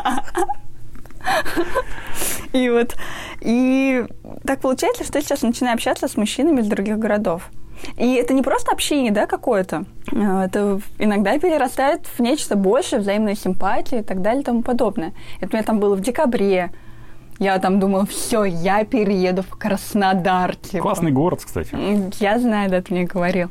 [2.53, 2.97] И вот,
[3.41, 4.05] и
[4.45, 7.49] так получается, что я сейчас начинаю общаться с мужчинами из других городов.
[7.97, 9.85] И это не просто общение, да, какое-то.
[10.13, 15.13] А, Это иногда перерастает в нечто большее, взаимной симпатии и так далее и тому подобное.
[15.41, 16.73] Это у меня там было в декабре.
[17.39, 20.57] Я там думала, все, я перееду в Краснодар.
[20.57, 20.83] Типа.
[20.83, 21.71] Классный город, кстати.
[22.23, 23.49] Я знаю, да, ты мне говорил.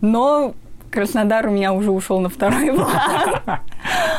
[0.00, 0.54] Но
[0.96, 3.60] Краснодар у меня уже ушел на второй план.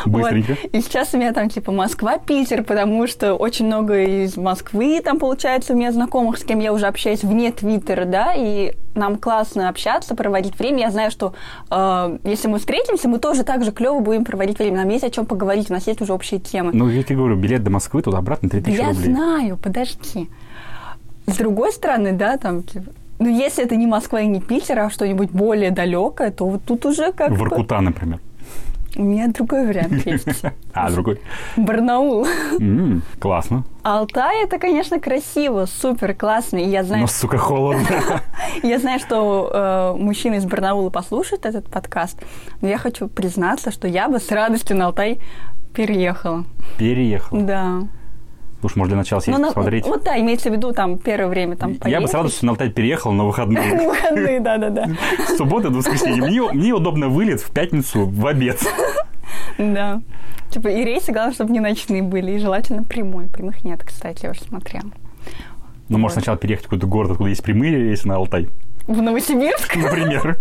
[0.06, 0.58] Быстренько.
[0.62, 0.70] Вот.
[0.72, 5.18] И сейчас у меня там типа Москва, Питер, потому что очень много из Москвы там
[5.18, 9.70] получается у меня знакомых, с кем я уже общаюсь вне Твиттера, да, и нам классно
[9.70, 10.82] общаться, проводить время.
[10.82, 11.34] Я знаю, что
[11.72, 14.78] э, если мы встретимся, мы тоже так же клево будем проводить время.
[14.78, 16.70] Нам есть о чем поговорить, у нас есть уже общие темы.
[16.76, 19.06] Ну, я тебе говорю, билет до Москвы туда-обратно 3000 я рублей.
[19.06, 20.30] знаю, подожди.
[21.26, 24.90] С другой стороны, да, там, типа, ну, если это не Москва и не Питер, а
[24.90, 27.36] что-нибудь более далекое, то вот тут уже как бы...
[27.38, 28.20] Воркута, например.
[28.96, 30.44] У меня другой вариант есть.
[30.74, 31.20] А, другой.
[31.56, 32.26] Барнаул.
[33.20, 33.64] Классно.
[33.84, 36.58] Алтай это, конечно, красиво, супер классно.
[36.58, 37.86] И я знаю, Но, сука, холодно.
[38.64, 42.20] я знаю, что э, мужчины из Барнаула послушают этот подкаст,
[42.62, 45.20] но я хочу признаться, что я бы с радостью на Алтай
[45.74, 46.46] переехала.
[46.78, 47.38] Переехал.
[47.42, 47.82] Да.
[48.60, 49.86] Слушай, может, для начала съездить Ну, на- посмотреть?
[49.86, 52.10] Вот да, имеется в виду там первое время там Я бы поездить.
[52.10, 53.76] с радостью на Алтай переехал на выходные.
[53.88, 54.88] Выходные, да-да-да.
[55.28, 56.52] С субботы до воскресенья.
[56.54, 58.60] Мне, удобно вылет в пятницу в обед.
[59.58, 60.02] Да.
[60.52, 63.28] Типа и рейсы, главное, чтобы не ночные были, и желательно прямой.
[63.28, 64.86] Прямых нет, кстати, я уже смотрела.
[65.90, 68.48] Ну, может, сначала переехать в какой-то город, откуда есть прямые рейсы на Алтай.
[68.88, 69.76] В Новосибирск?
[69.76, 70.38] Например.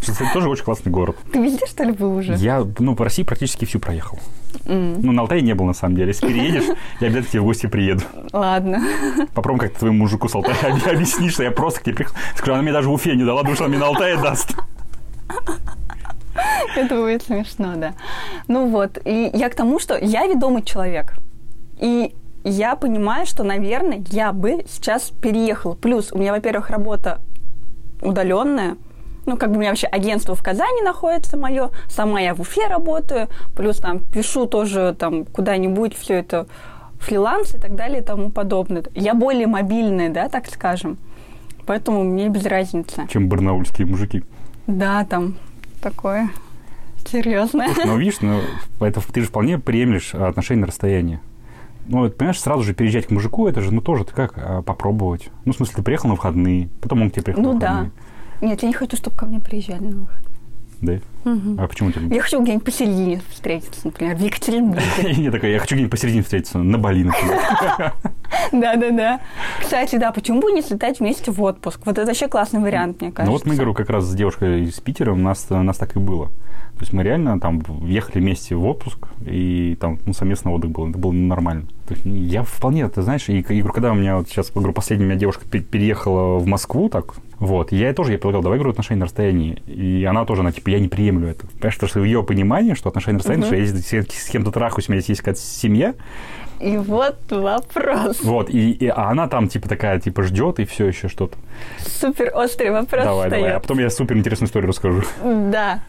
[0.00, 1.16] Что, кстати, тоже очень классный город.
[1.32, 2.34] Ты везде, что ли, был уже?
[2.34, 4.18] Я, ну, по России практически всю проехал.
[4.64, 6.08] Ну, на Алтае не был, на самом деле.
[6.08, 6.64] Если переедешь,
[7.00, 8.02] я обязательно к тебе в гости приеду.
[8.32, 8.82] Ладно.
[9.34, 12.16] Попробуем как-то твоему мужику с Алтая объ- объяснить, что я просто к тебе приехал.
[12.36, 14.54] Скажу, она мне даже в Уфе не дала, потому что она мне на Алтае даст.
[16.76, 17.94] Это будет смешно, да.
[18.48, 21.14] Ну вот, и я к тому, что я ведомый человек.
[21.80, 25.74] И я понимаю, что, наверное, я бы сейчас переехала.
[25.74, 27.20] Плюс у меня, во-первых, работа
[28.00, 28.76] удаленная.
[29.30, 32.66] Ну, как бы у меня вообще агентство в Казани находится мое, сама я в Уфе
[32.66, 36.48] работаю, плюс там пишу тоже там куда-нибудь все это
[36.98, 38.82] фриланс и так далее и тому подобное.
[38.96, 40.98] Я более мобильная, да, так скажем.
[41.64, 43.06] Поэтому мне без разницы.
[43.08, 44.24] Чем барнаульские мужики.
[44.66, 45.36] Да, там
[45.80, 46.30] такое
[47.06, 47.68] серьезное.
[47.68, 48.40] Слушай, ну, видишь, ну,
[48.80, 51.20] это, ты же вполне приемлешь отношения на расстоянии.
[51.86, 54.62] Ну, вот, понимаешь, сразу же переезжать к мужику, это же, ну, тоже ты как а,
[54.62, 55.28] попробовать.
[55.44, 57.86] Ну, в смысле, ты приехал на выходные, потом он к тебе приехал Ну на да.
[58.40, 60.30] Нет, я не хочу, чтобы ко мне приезжали на выходные.
[60.80, 60.98] Да?
[61.24, 61.60] Мгм.
[61.60, 62.00] А почему ты...
[62.10, 64.82] Я хочу где-нибудь посередине встретиться, например, в Екатеринбурге.
[65.22, 67.38] Я такая, я хочу где-нибудь посередине встретиться, на Бали, например.
[68.52, 69.20] Да-да-да.
[69.60, 71.80] Кстати, да, почему бы не слетать вместе в отпуск?
[71.84, 73.30] Вот это вообще классный вариант, мне кажется.
[73.30, 75.96] Ну вот мы, говорю, как раз с девушкой из Питера, у нас, у нас так
[75.96, 76.30] и было.
[76.80, 80.88] То есть мы реально там ехали вместе в отпуск, и там ну, совместный отдых был,
[80.88, 81.66] это было нормально.
[81.86, 85.04] То есть я вполне, ты знаешь, и, и когда у меня вот сейчас, говорю, последняя
[85.04, 88.70] меня девушка пе- переехала в Москву, так, вот, я ей тоже, я предлагал, давай, говорю,
[88.70, 89.62] отношения на расстоянии.
[89.66, 91.46] И она тоже, она, типа, я не приемлю это.
[91.48, 93.82] Понимаешь, потому что ее понимании, что отношения на расстоянии, Мгм.
[93.82, 95.92] что я с кем-то трахаюсь, у меня здесь есть какая-то семья,
[96.60, 98.22] И вот вопрос.
[98.22, 101.36] вот, и, и- а она там, типа, такая, типа, ждет и все еще что-то.
[101.78, 103.62] Супер острый вопрос давай, давай, а встает.
[103.62, 105.02] потом я супер интересную историю расскажу.
[105.22, 105.80] Да.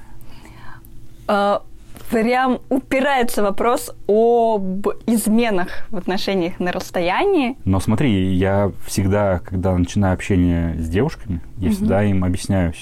[1.32, 1.62] А,
[2.10, 7.56] Прям упирается вопрос об изменах в отношениях на расстоянии.
[7.64, 11.76] Но смотри, я всегда, когда начинаю общение с девушками, я Мгм.
[11.76, 12.74] всегда им объясняю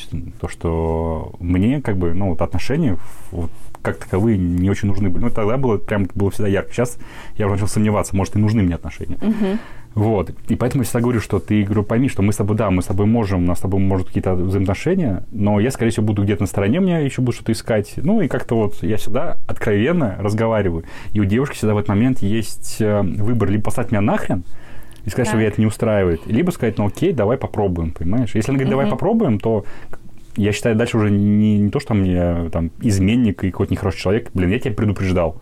[0.42, 2.98] то, что мне как бы, ну, вот отношения
[3.32, 3.52] вот,
[3.84, 5.26] как таковые не очень нужны были.
[5.26, 6.74] Ну, тогда было прям было всегда ярко.
[6.74, 6.98] Сейчас
[7.38, 9.18] я уже начал сомневаться, может, и нужны мне отношения.
[9.22, 9.60] Мгм.
[9.96, 10.32] Вот.
[10.48, 12.82] И поэтому я всегда говорю, что ты, говорю, пойми, что мы с тобой, да, мы
[12.82, 16.24] с тобой можем, у нас с тобой может какие-то взаимоотношения, но я, скорее всего, буду
[16.24, 17.94] где-то на стороне, мне еще буду что-то искать.
[17.98, 20.84] Ну, и как-то вот я всегда откровенно разговариваю.
[21.14, 24.44] И у девушки всегда в этот момент есть э, выбор либо послать меня нахрен,
[25.06, 25.40] и сказать, что Так.
[25.40, 28.36] меня это не устраивает, либо сказать, ну окей, давай попробуем, понимаешь?
[28.36, 28.92] Если она говорит, давай Мгм.
[28.92, 29.66] попробуем, то
[30.36, 34.30] я считаю, дальше уже не, не то, что мне там изменник и какой-то нехороший человек,
[34.34, 35.42] блин, я тебя предупреждал.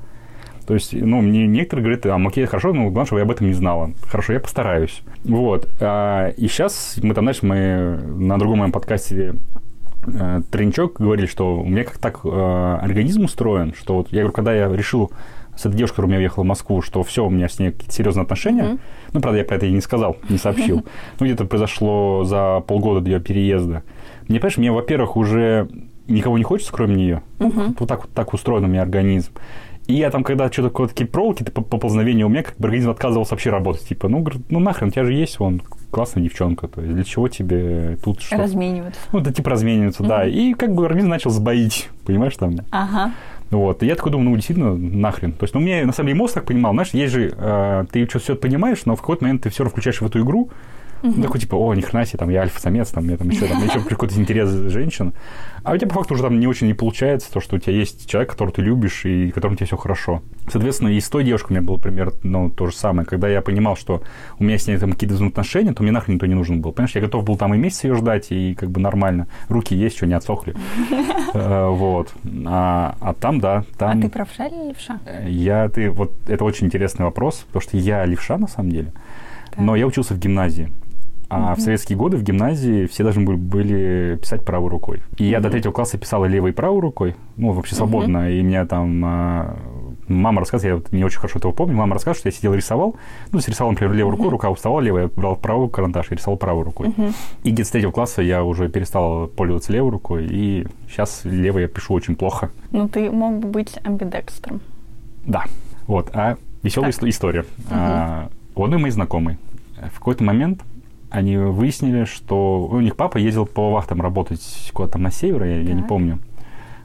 [0.67, 3.47] То есть, ну, мне некоторые говорят, а, окей, хорошо, но главное, чтобы я об этом
[3.47, 3.91] не знала.
[4.03, 5.01] Хорошо, я постараюсь.
[5.23, 5.69] Вот.
[5.79, 9.35] А, и сейчас мы там, знаешь, мы на другом моем подкасте
[10.05, 14.33] э, Тренчок говорили, что у меня как так э, организм устроен, что вот я говорю,
[14.33, 15.09] когда я решил
[15.55, 17.71] с этой девушкой, которая у меня уехала в Москву, что все, у меня с ней
[17.71, 18.63] какие-то серьезные отношения.
[18.63, 18.79] Mm-hmm.
[19.13, 20.85] Ну, правда, я про это ей не сказал, не сообщил.
[21.19, 23.83] Ну, где-то произошло за полгода до ее переезда.
[24.27, 25.69] Мне, понимаешь, мне, во-первых, уже
[26.07, 27.21] никого не хочется, кроме нее.
[27.79, 29.31] Вот так вот так устроен у меня организм.
[29.87, 33.31] И я там, когда что-то какие-то такие проволоки, поползновения у меня, как бы организм отказывался
[33.31, 33.87] вообще работать.
[33.87, 36.67] Типа, ну, ну нахрен, у тебя же есть вон классная девчонка.
[36.67, 38.37] То есть для чего тебе тут что?
[38.37, 38.99] Размениваться.
[39.13, 40.07] Ну, да, типа размениваться, uh-huh.
[40.07, 40.27] да.
[40.27, 42.55] И как бы организм начал сбоить, понимаешь, там.
[42.71, 43.13] Ага.
[43.49, 43.81] Вот.
[43.81, 45.31] И я такой думаю, ну, действительно, нахрен.
[45.31, 47.85] То есть, ну, у меня, на самом деле, мозг так понимал, знаешь, есть же, э,
[47.89, 50.49] ты что-то все понимаешь, но в какой-то момент ты все включаешь в эту игру,
[51.03, 53.63] Ну, такой, типа, о, ни хрена себе, там, я альфа-самец, там, я там еще, там,
[53.63, 55.13] еще какой-то интерес женщин.
[55.63, 57.73] А у тебя, по факту, уже там не очень не получается, то, что у тебя
[57.73, 60.21] есть человек, которого ты любишь, и которому тебе все хорошо.
[60.49, 63.05] Соответственно, и с той девушкой у меня было примерно ну, то же самое.
[63.05, 64.01] Когда я понимал, что
[64.39, 66.71] у меня с ней там какие-то взаимоотношения, то мне нахрен никто не нужен был.
[66.71, 69.27] Понимаешь, я готов был там и месяц ее ждать, и как бы нормально.
[69.49, 70.55] Руки есть, что не отсохли.
[71.33, 72.13] Э, вот.
[72.45, 73.99] А, а там, да, там...
[73.99, 74.99] А ты правша или левша?
[75.25, 78.93] Я, ты, вот это очень интересный вопрос, потому что я левша, на самом деле.
[79.57, 80.71] Но я учился в гимназии.
[81.29, 81.55] А mm-hmm.
[81.55, 85.01] в советские годы в гимназии все должны были, были писать правой рукой.
[85.17, 85.29] И mm-hmm.
[85.29, 88.29] я до третьего класса писала левой и правой рукой, ну, вообще свободно.
[88.29, 88.39] Mm-hmm.
[88.39, 89.57] И меня там а,
[90.07, 92.95] мама рассказывала, я не очень хорошо этого помню, мама рассказывала, что я сидел рисовал,
[93.31, 96.63] ну, рисовал, например, левой рукой, рука уставала левая, я брал правую карандаш и рисовал правой
[96.63, 96.89] рукой.
[96.89, 97.15] Mm-hmm.
[97.43, 101.67] И где-то с третьего класса я уже перестал пользоваться левой рукой, и сейчас левой я
[101.67, 102.51] пишу очень плохо.
[102.71, 104.61] Ну, ты мог бы быть амбидекстром.
[105.25, 105.43] Да.
[105.87, 106.09] Вот.
[106.13, 107.03] А веселая так.
[107.03, 107.41] история.
[107.41, 107.65] Mm-hmm.
[107.71, 109.37] А, у одной моей знакомой
[109.93, 110.61] в какой-то момент
[111.09, 114.41] они выяснили, что у них папа ездил по вахтам работать
[114.73, 116.19] куда-то там на север, я, я не помню.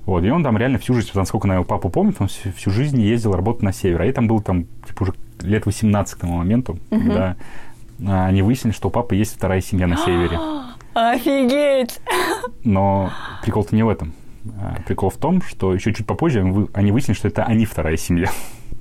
[0.05, 2.71] Вот, и он там реально всю жизнь, насколько я его папу помнит, он всю, всю
[2.71, 4.03] жизнь ездил работать на север.
[4.03, 7.01] А я там был там, типа, уже лет 18 к тому моменту, угу.
[7.01, 7.37] когда
[8.05, 10.39] а, они выяснили, что у папы есть вторая семья на севере.
[10.95, 12.01] Офигеть!
[12.65, 13.11] Но
[13.43, 14.13] прикол-то не в этом.
[14.61, 18.29] А, прикол в том, что еще чуть попозже они выяснили, что это они вторая семья.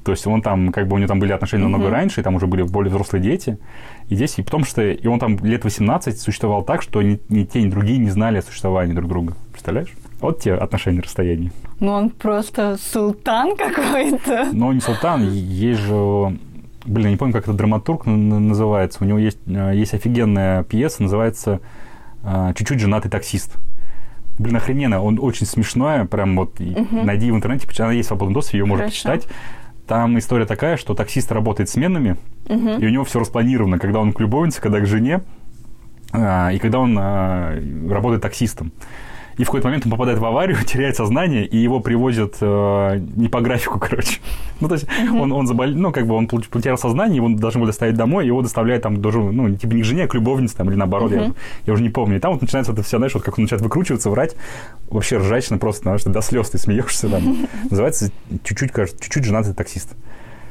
[0.03, 1.91] То есть он там, как бы у него там были отношения намного mm-hmm.
[1.91, 3.59] раньше, и там уже были более взрослые дети.
[4.09, 7.43] И здесь, и потому что и он там лет 18 существовал так, что ни, ни
[7.43, 9.35] те, ни другие не знали о существовании друг друга.
[9.51, 9.93] Представляешь?
[10.19, 11.51] Вот те отношения на расстоянии.
[11.79, 14.49] Ну, он просто султан какой-то.
[14.53, 16.37] Ну, не султан, есть же...
[16.83, 19.03] Блин, я не помню, как этот драматург называется.
[19.03, 21.59] У него есть, э, есть офигенная пьеса, называется
[22.23, 23.55] э, «Чуть-чуть женатый таксист».
[24.39, 27.03] Блин, охрененно, он очень смешной, прям вот угу.
[27.03, 29.27] найди в интернете, она есть в свободном доступе, ее можно почитать.
[29.91, 32.15] Там история такая, что таксист работает сменами,
[32.47, 32.69] угу.
[32.79, 35.19] и у него все распланировано, когда он к любовнице, когда к жене,
[36.13, 38.71] а, и когда он а, работает таксистом
[39.41, 43.27] и в какой-то момент он попадает в аварию, теряет сознание, и его привозят э, не
[43.27, 44.19] по графику, короче.
[44.59, 45.19] Ну, то есть mm-hmm.
[45.19, 48.43] он, он заболел, ну, как бы он потерял сознание, его должны были доставить домой, его
[48.43, 51.27] доставляют там даже, ну, типа не к жене, а к любовнице, там, или наоборот, mm-hmm.
[51.29, 51.33] я,
[51.65, 52.17] я уже не помню.
[52.17, 54.35] И там вот начинается это все, знаешь, вот как он начинает выкручиваться, врать,
[54.91, 57.47] вообще ржачно просто, потому что до слез ты смеешься там.
[57.71, 58.11] Называется
[58.43, 59.95] чуть-чуть, кажется, чуть-чуть женатый таксист.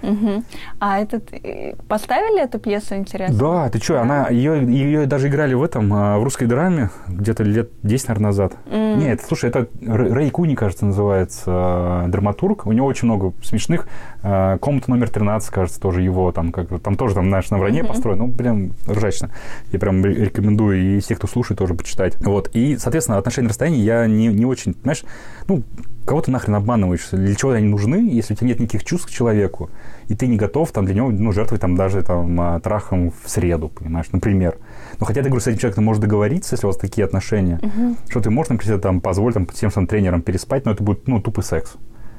[0.03, 0.45] Угу.
[0.79, 3.39] А этот э, поставили эту пьесу, интересно?
[3.39, 4.03] Да, ты что, да.
[4.03, 8.27] она ее, ее даже играли в этом, а, в русской драме, где-то лет 10, наверное,
[8.29, 8.55] назад.
[8.67, 8.97] Mm.
[8.97, 12.67] Нет, слушай, это Рэй Куни, кажется, называется а, драматург.
[12.67, 13.89] У него очень много смешных.
[14.23, 17.83] А, Комната номер 13, кажется, тоже его, там, как, там тоже, там, знаешь, на вранье
[17.83, 17.87] mm-hmm.
[17.87, 18.19] построен.
[18.19, 19.31] Ну, прям ржачно.
[19.73, 22.17] Я прям рекомендую и всех, кто слушает, тоже почитать.
[22.21, 22.51] Вот.
[22.53, 25.05] И, соответственно, отношения на расстоянии я не, не очень, знаешь,
[25.49, 25.63] ну,
[26.11, 27.07] кого ты нахрен обманываешь?
[27.13, 29.71] Для чего они нужны, если у тебя нет никаких чувств к человеку,
[30.09, 33.31] и ты не готов там для него, ну, жертвовать там даже там а, трахом в
[33.31, 34.59] среду, понимаешь, например.
[34.99, 37.97] Но хотя ты, говорю, с этим человеком можешь договориться, если у вас такие отношения, uh-huh.
[38.09, 41.21] что ты можешь, например, там, позволить там, тем самым тренерам переспать, но это будет, ну,
[41.21, 41.75] тупый секс.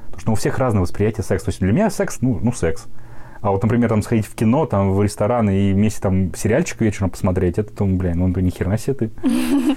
[0.06, 1.44] Потому что ну, у всех разное восприятие секса.
[1.44, 2.86] То есть для меня секс, ну, ну, секс.
[3.42, 7.10] А вот, например, там сходить в кино, там, в ресторан и вместе там сериальчик вечером
[7.10, 9.10] посмотреть, это, там, блин, ну, ни херна себе ты.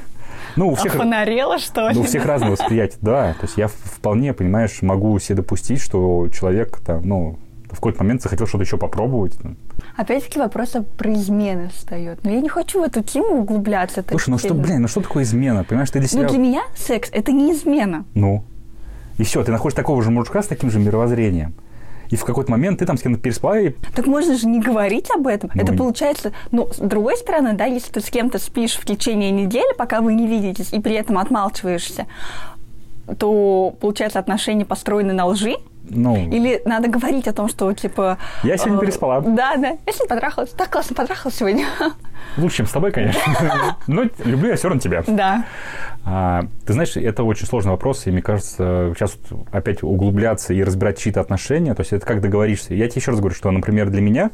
[0.55, 1.95] Ну, у всех, Офонарела, что ли?
[1.95, 3.33] Ну, у всех разное восприятие, да.
[3.33, 7.39] То есть я вполне, понимаешь, могу себе допустить, что человек там, ну,
[7.69, 9.37] в какой-то момент захотел что-то еще попробовать.
[9.97, 12.19] Опять-таки вопрос про измены встает.
[12.23, 14.03] Но я не хочу в эту тему углубляться.
[14.07, 14.55] Слушай, ну сильно.
[14.55, 15.63] что, блин, ну что такое измена?
[15.63, 16.23] Понимаешь, ты для себя...
[16.23, 18.05] Ну, для меня секс– это не измена.
[18.13, 18.45] Ну,
[19.17, 21.53] и все, ты находишь такого же мужика с таким же мировоззрением
[22.09, 23.59] и в какой-то момент ты там с кем-то переспала.
[23.59, 23.71] И...
[23.95, 25.51] Так можно же не говорить об этом.
[25.53, 29.31] Ну, это получается, ну, с другой стороны, да, если ты с кем-то спишь в течение
[29.31, 32.07] недели, пока вы не видитесь, и при этом отмалчиваешься,
[33.17, 35.55] то, получается, отношения построены на лжи,
[35.89, 38.17] ну, Или надо говорить о том, что, типа...
[38.43, 39.21] Я сегодня э, переспала.
[39.21, 39.77] Да, да.
[39.85, 40.49] Я сегодня потрахалась.
[40.51, 41.65] Так классно потрахалась сегодня.
[42.37, 43.21] Лучше, чем с тобой, конечно.
[43.87, 45.03] Но люблю я все равно тебя.
[45.07, 45.45] Да.
[46.03, 49.17] А, ты знаешь, это очень сложный вопрос, и мне кажется, сейчас
[49.51, 52.73] опять углубляться и разбирать чьи-то отношения, то есть это как договоришься.
[52.73, 54.31] Я тебе еще раз говорю, что, например, для меня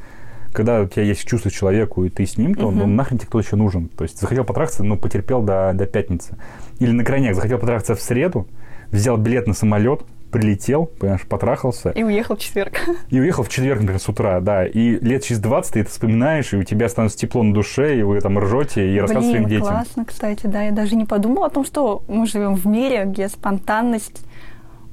[0.53, 2.73] когда у тебя есть чувство человеку, и ты с ним, то uh-huh.
[2.73, 3.87] ну, нахрен тебе кто еще нужен.
[3.87, 6.37] То есть захотел потрахаться, но потерпел до, до пятницы.
[6.79, 8.47] Или на крайняк захотел потрахаться в среду,
[8.89, 11.89] взял билет на самолет, прилетел, понимаешь, потрахался.
[11.91, 12.81] И уехал в четверг.
[13.09, 14.65] И уехал в четверг, например, с утра, да.
[14.65, 18.03] И лет через 20 ты это вспоминаешь, и у тебя становится тепло на душе, и
[18.03, 19.67] вы там ржете и рассказываете своим детям.
[19.67, 20.63] классно, кстати, да.
[20.63, 24.23] Я даже не подумала о том, что мы живем в мире, где спонтанность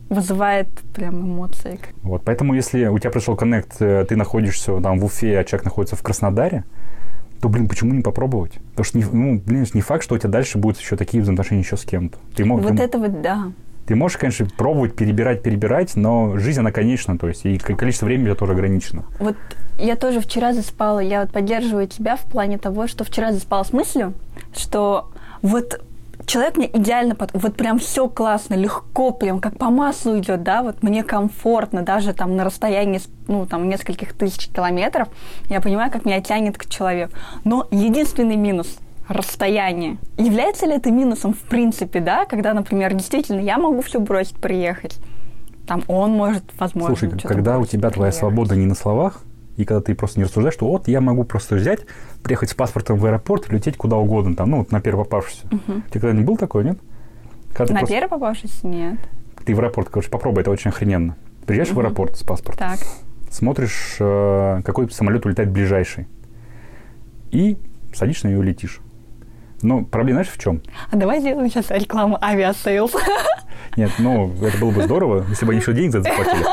[0.08, 1.78] вызывает прям эмоции.
[2.02, 5.64] Вот, поэтому если у тебя пришел коннект, э, ты находишься там в Уфе, а человек
[5.66, 6.64] находится в Краснодаре,
[7.40, 8.54] то, блин, почему не попробовать?
[8.70, 11.76] Потому что, ну, блин, не факт, что у тебя дальше будут еще такие взаимоотношения еще
[11.76, 12.18] с кем-то.
[12.34, 13.52] Ты, вот ты, это вот, да.
[13.88, 18.34] Ты можешь, конечно, пробовать, перебирать, перебирать, но жизнь, она конечна, то есть, и количество времени
[18.34, 19.06] тоже ограничено.
[19.18, 19.34] Вот
[19.78, 23.72] я тоже вчера заспала, я вот поддерживаю тебя в плане того, что вчера заспала с
[23.72, 24.12] мыслью,
[24.54, 25.80] что вот
[26.26, 27.30] человек мне идеально, под...
[27.32, 32.12] вот прям все классно, легко, прям как по маслу идет, да, вот мне комфортно, даже
[32.12, 35.08] там на расстоянии, ну, там, нескольких тысяч километров,
[35.48, 37.12] я понимаю, как меня тянет к человеку.
[37.44, 38.76] Но единственный минус–
[39.08, 39.98] расстояние.
[40.16, 44.98] Является ли это минусом в принципе, да, когда, например, действительно я могу все бросить, приехать,
[45.66, 47.94] там он может, возможно, Слушай, когда у тебя приехать.
[47.94, 49.22] твоя свобода не на словах,
[49.56, 51.80] и когда ты просто не рассуждаешь, что вот я могу просто взять,
[52.22, 55.46] приехать с паспортом в аэропорт лететь куда угодно, там, ну, вот на первый попавшийся.
[55.46, 55.82] Угу.
[55.90, 56.78] Ты когда-нибудь был такой, нет?
[57.54, 57.94] Когда на просто...
[57.94, 58.66] первый попавшийся?
[58.66, 58.98] Нет.
[59.44, 61.16] Ты в аэропорт, короче, попробуй, это очень охрененно.
[61.44, 61.80] Приезжаешь угу.
[61.80, 62.78] в аэропорт с паспортом, так.
[63.30, 66.06] смотришь, э, какой самолет улетает ближайший,
[67.30, 67.58] и
[67.94, 68.80] садишься на нее и летишь.
[69.62, 70.62] Но проблема, знаешь, в чем?
[70.90, 72.92] А давай сделаем сейчас рекламу Aviasales.
[73.76, 76.44] Нет, ну, это было бы здорово, если бы они еще денег за это заплатили.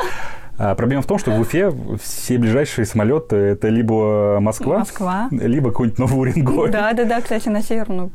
[0.58, 5.28] А проблема в том, что в Уфе все ближайшие самолеты это либо Москва, Москва.
[5.30, 6.72] либо какой-нибудь Новый Уренгой.
[6.72, 8.10] Да, да, да, кстати, на северную.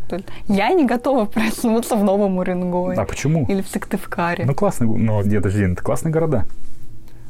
[0.49, 2.97] Я не готова проснуться в Новом Уренгое.
[2.97, 3.45] А почему?
[3.47, 4.47] Или в Сыктывкаре.
[4.47, 6.47] Ну, классные, ну, нет, подожди, это классные города.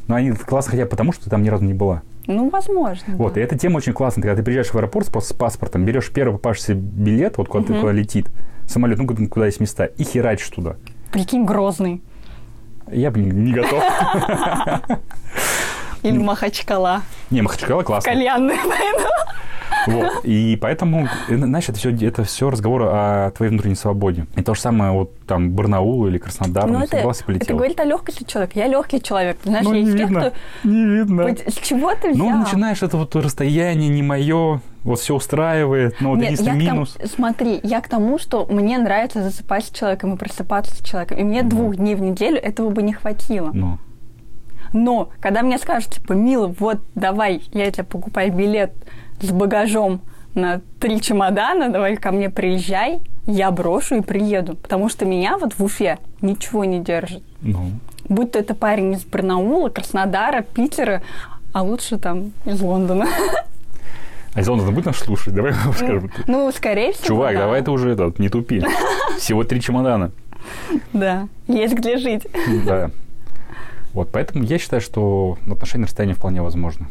[0.07, 2.03] Но они классно хотя бы потому, что ты там ни разу не была.
[2.31, 3.17] Ну, возможно.
[3.17, 3.41] Вот, да.
[3.41, 4.23] и эта тема очень классная.
[4.23, 7.73] Когда ты приезжаешь в аэропорт с паспортом, берешь первый попавшийся билет, вот куда угу.
[7.73, 8.29] ты куда летит,
[8.67, 10.77] самолет, ну, куда есть места, и херачишь туда.
[11.11, 12.03] Прикинь, грозный.
[12.91, 13.83] Я бы не, не готов.
[16.03, 17.03] Или Махачкала.
[17.31, 18.11] Не, Махачкала классно.
[18.11, 19.11] Кальянная война.
[19.87, 20.25] Вот.
[20.25, 24.27] И поэтому, э, знаешь, это все, это все разговор о твоей внутренней свободе.
[24.37, 28.25] И то же самое вот там Барнаул или Краснодар, ну, это, это говорит о легкости
[28.25, 28.59] человека.
[28.59, 29.39] Я легкий человек.
[29.45, 30.69] Знаешь, ну, есть не видно, тех, кто...
[30.69, 31.29] Не видно.
[31.29, 32.29] С чего ты взял?
[32.29, 36.95] Ну, начинаешь это вот расстояние не мое, вот все устраивает, но вот Нет, единственный минус.
[36.95, 41.19] Тому, смотри, я к тому, что мне нравится засыпать с человеком и просыпаться с человеком.
[41.19, 41.51] И мне ну.
[41.51, 43.51] двух дней в неделю этого бы не хватило.
[43.53, 43.79] Ну.
[44.73, 48.73] Но когда мне скажут, типа, Мила, вот давай, я тебе покупаю билет
[49.21, 50.01] с багажом
[50.35, 54.57] на три чемодана, давай ко мне приезжай, я брошу и приеду.
[54.57, 57.23] Потому что меня вот в Уфе ничего не держит.
[57.43, 57.73] Ну.
[58.09, 61.03] Будь то это парень из Барнаула, Краснодара, Питера,
[61.53, 63.07] а лучше там из Лондона.
[64.33, 65.35] А из Лондона будет нас слушать?
[65.35, 66.11] Давай скажем.
[66.29, 67.41] Ну, скорее всего, Чувак, да.
[67.41, 68.63] давай ты уже этот, не тупи.
[69.19, 70.13] Всего три чемодана.
[70.93, 72.27] Да, есть где жить.
[72.65, 72.91] Да.
[73.93, 76.87] Вот, поэтому я считаю, что отношения на расстоянии вполне возможно.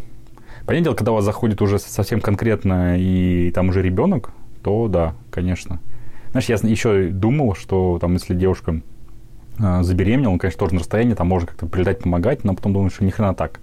[0.69, 4.29] Понятное дело, когда у вас заходит уже совсем конкретно и там уже ребенок,
[4.61, 5.79] то да, конечно.
[6.29, 8.81] Знаешь, я еще думал, что там, если девушка
[9.57, 12.91] э, забеременела, он, конечно, тоже на расстоянии, там можно как-то прилетать, помогать, но потом думаю,
[12.91, 13.61] что ни хрена так.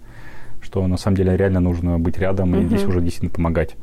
[0.61, 3.77] Что на самом деле реально нужно быть рядом и здесь уже действительно помогать.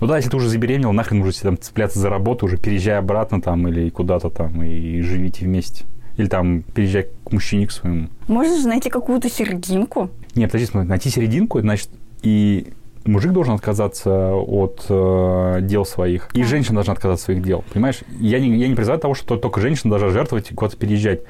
[0.00, 3.40] Ну да, если ты уже забеременел, нахрен уже там цепляться за работу, уже переезжай обратно
[3.40, 5.84] там или куда-то там и живите вместе.
[6.16, 8.06] Или там переезжай к мужчине к своему.
[8.28, 10.10] Можно же найти какую-то серединку.
[10.36, 11.90] Нет, подожди, смотри, найти серединку, значит,
[12.22, 12.72] и
[13.04, 17.64] мужик должен отказаться от э, дел своих, и женщина должна отказаться от своих дел.
[17.72, 18.00] Понимаешь?
[18.20, 21.22] Я не, я не призываю того, что только женщина должна жертвовать и куда-то переезжать.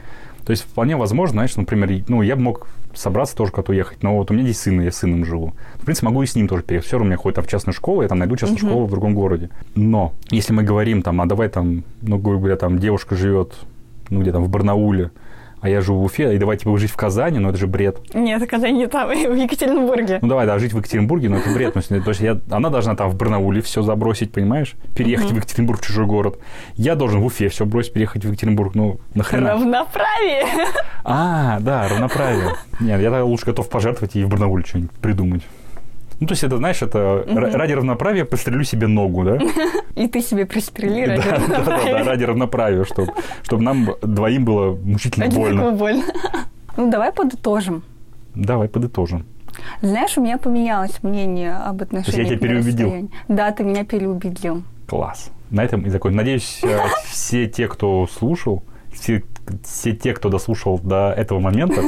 [0.45, 4.17] То есть вполне возможно, знаешь, например, ну, я бы мог собраться тоже куда-то уехать, но
[4.17, 5.53] вот у меня здесь сын, я с сыном живу.
[5.75, 6.87] В принципе, могу и с ним тоже переехать.
[6.87, 8.69] Все равно у меня ходит там в частную школу, я там найду частную uh-huh.
[8.69, 9.51] школу в другом городе.
[9.75, 13.55] Но если мы говорим там, а давай там, ну, грубо говоря, там девушка живет
[14.11, 15.11] ну, где там, в Барнауле,
[15.61, 17.99] а я живу в Уфе, и давайте вы жить в Казани, но это же бред.
[18.15, 20.19] Нет, Казань не там, в Екатеринбурге.
[20.23, 21.75] Ну давай, да, жить в Екатеринбурге, но это бред.
[21.75, 24.75] Ну, то есть я, она должна там в Барнауле все забросить, понимаешь?
[24.97, 25.35] Переехать uh-huh.
[25.35, 26.39] в Екатеринбург, в чужой город.
[26.75, 28.75] Я должен в Уфе все бросить, переехать в Екатеринбург.
[28.75, 29.51] Ну, нахрена?
[29.51, 30.45] Равноправие.
[31.05, 32.55] А, да, равноправие.
[32.81, 35.43] Нет, я лучше готов пожертвовать и в Барнауле что-нибудь придумать.
[36.21, 37.39] Ну, то есть это, знаешь, это угу.
[37.39, 39.39] ради равноправия пострелю себе ногу, да?
[39.95, 41.93] И ты себе пристрели ради да, равноправия.
[41.93, 45.71] Да, ради равноправия, чтобы, чтобы нам двоим было мучительно больно.
[45.71, 46.05] больно.
[46.77, 47.83] Ну, давай подытожим.
[48.37, 49.27] Давай подытожим.
[49.83, 52.15] Знаешь, у меня поменялось мнение об отношениях.
[52.15, 53.11] То есть я тебя переубедил?
[53.27, 54.63] Да, ты меня переубедил.
[54.87, 55.33] Класс.
[55.51, 56.19] На этом и закончим.
[56.19, 56.79] Надеюсь, э,
[57.11, 58.63] все те, кто слушал,
[58.93, 59.25] все,
[59.65, 61.83] все те, кто дослушал до этого момента,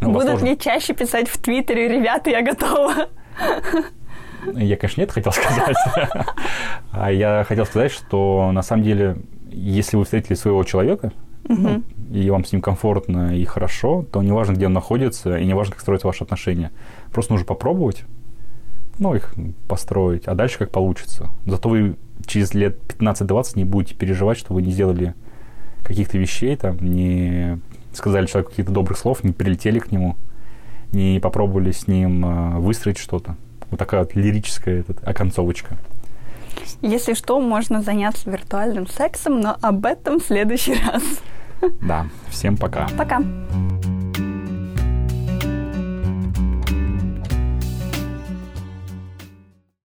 [0.00, 3.08] Будут мне чаще писать в Твиттере, ребята, я готова.
[4.54, 5.76] Я, конечно, нет хотел сказать.
[6.90, 9.16] А я хотел сказать, что на самом деле,
[9.50, 11.12] если вы встретили своего человека,
[11.48, 15.72] ну, и вам с ним комфортно и хорошо, то неважно, где он находится, и неважно,
[15.72, 16.70] как строить ваши отношения.
[17.10, 18.04] Просто нужно попробовать,
[18.98, 19.34] ну, их
[19.68, 21.30] построить, а дальше как получится.
[21.46, 25.14] Зато вы через лет 15-20 не будете переживать, что вы не сделали
[25.82, 27.58] каких-то вещей, там, не
[27.92, 30.16] сказали человеку каких-то добрых слов, не прилетели к нему,
[30.92, 33.36] не попробовали с ним э, выстроить что-то.
[33.70, 35.76] Вот такая вот лирическая этот, оконцовочка.
[36.82, 41.02] Если что, можно заняться виртуальным сексом, но об этом в следующий раз.
[41.80, 42.88] Да, всем пока.
[42.98, 43.22] Пока.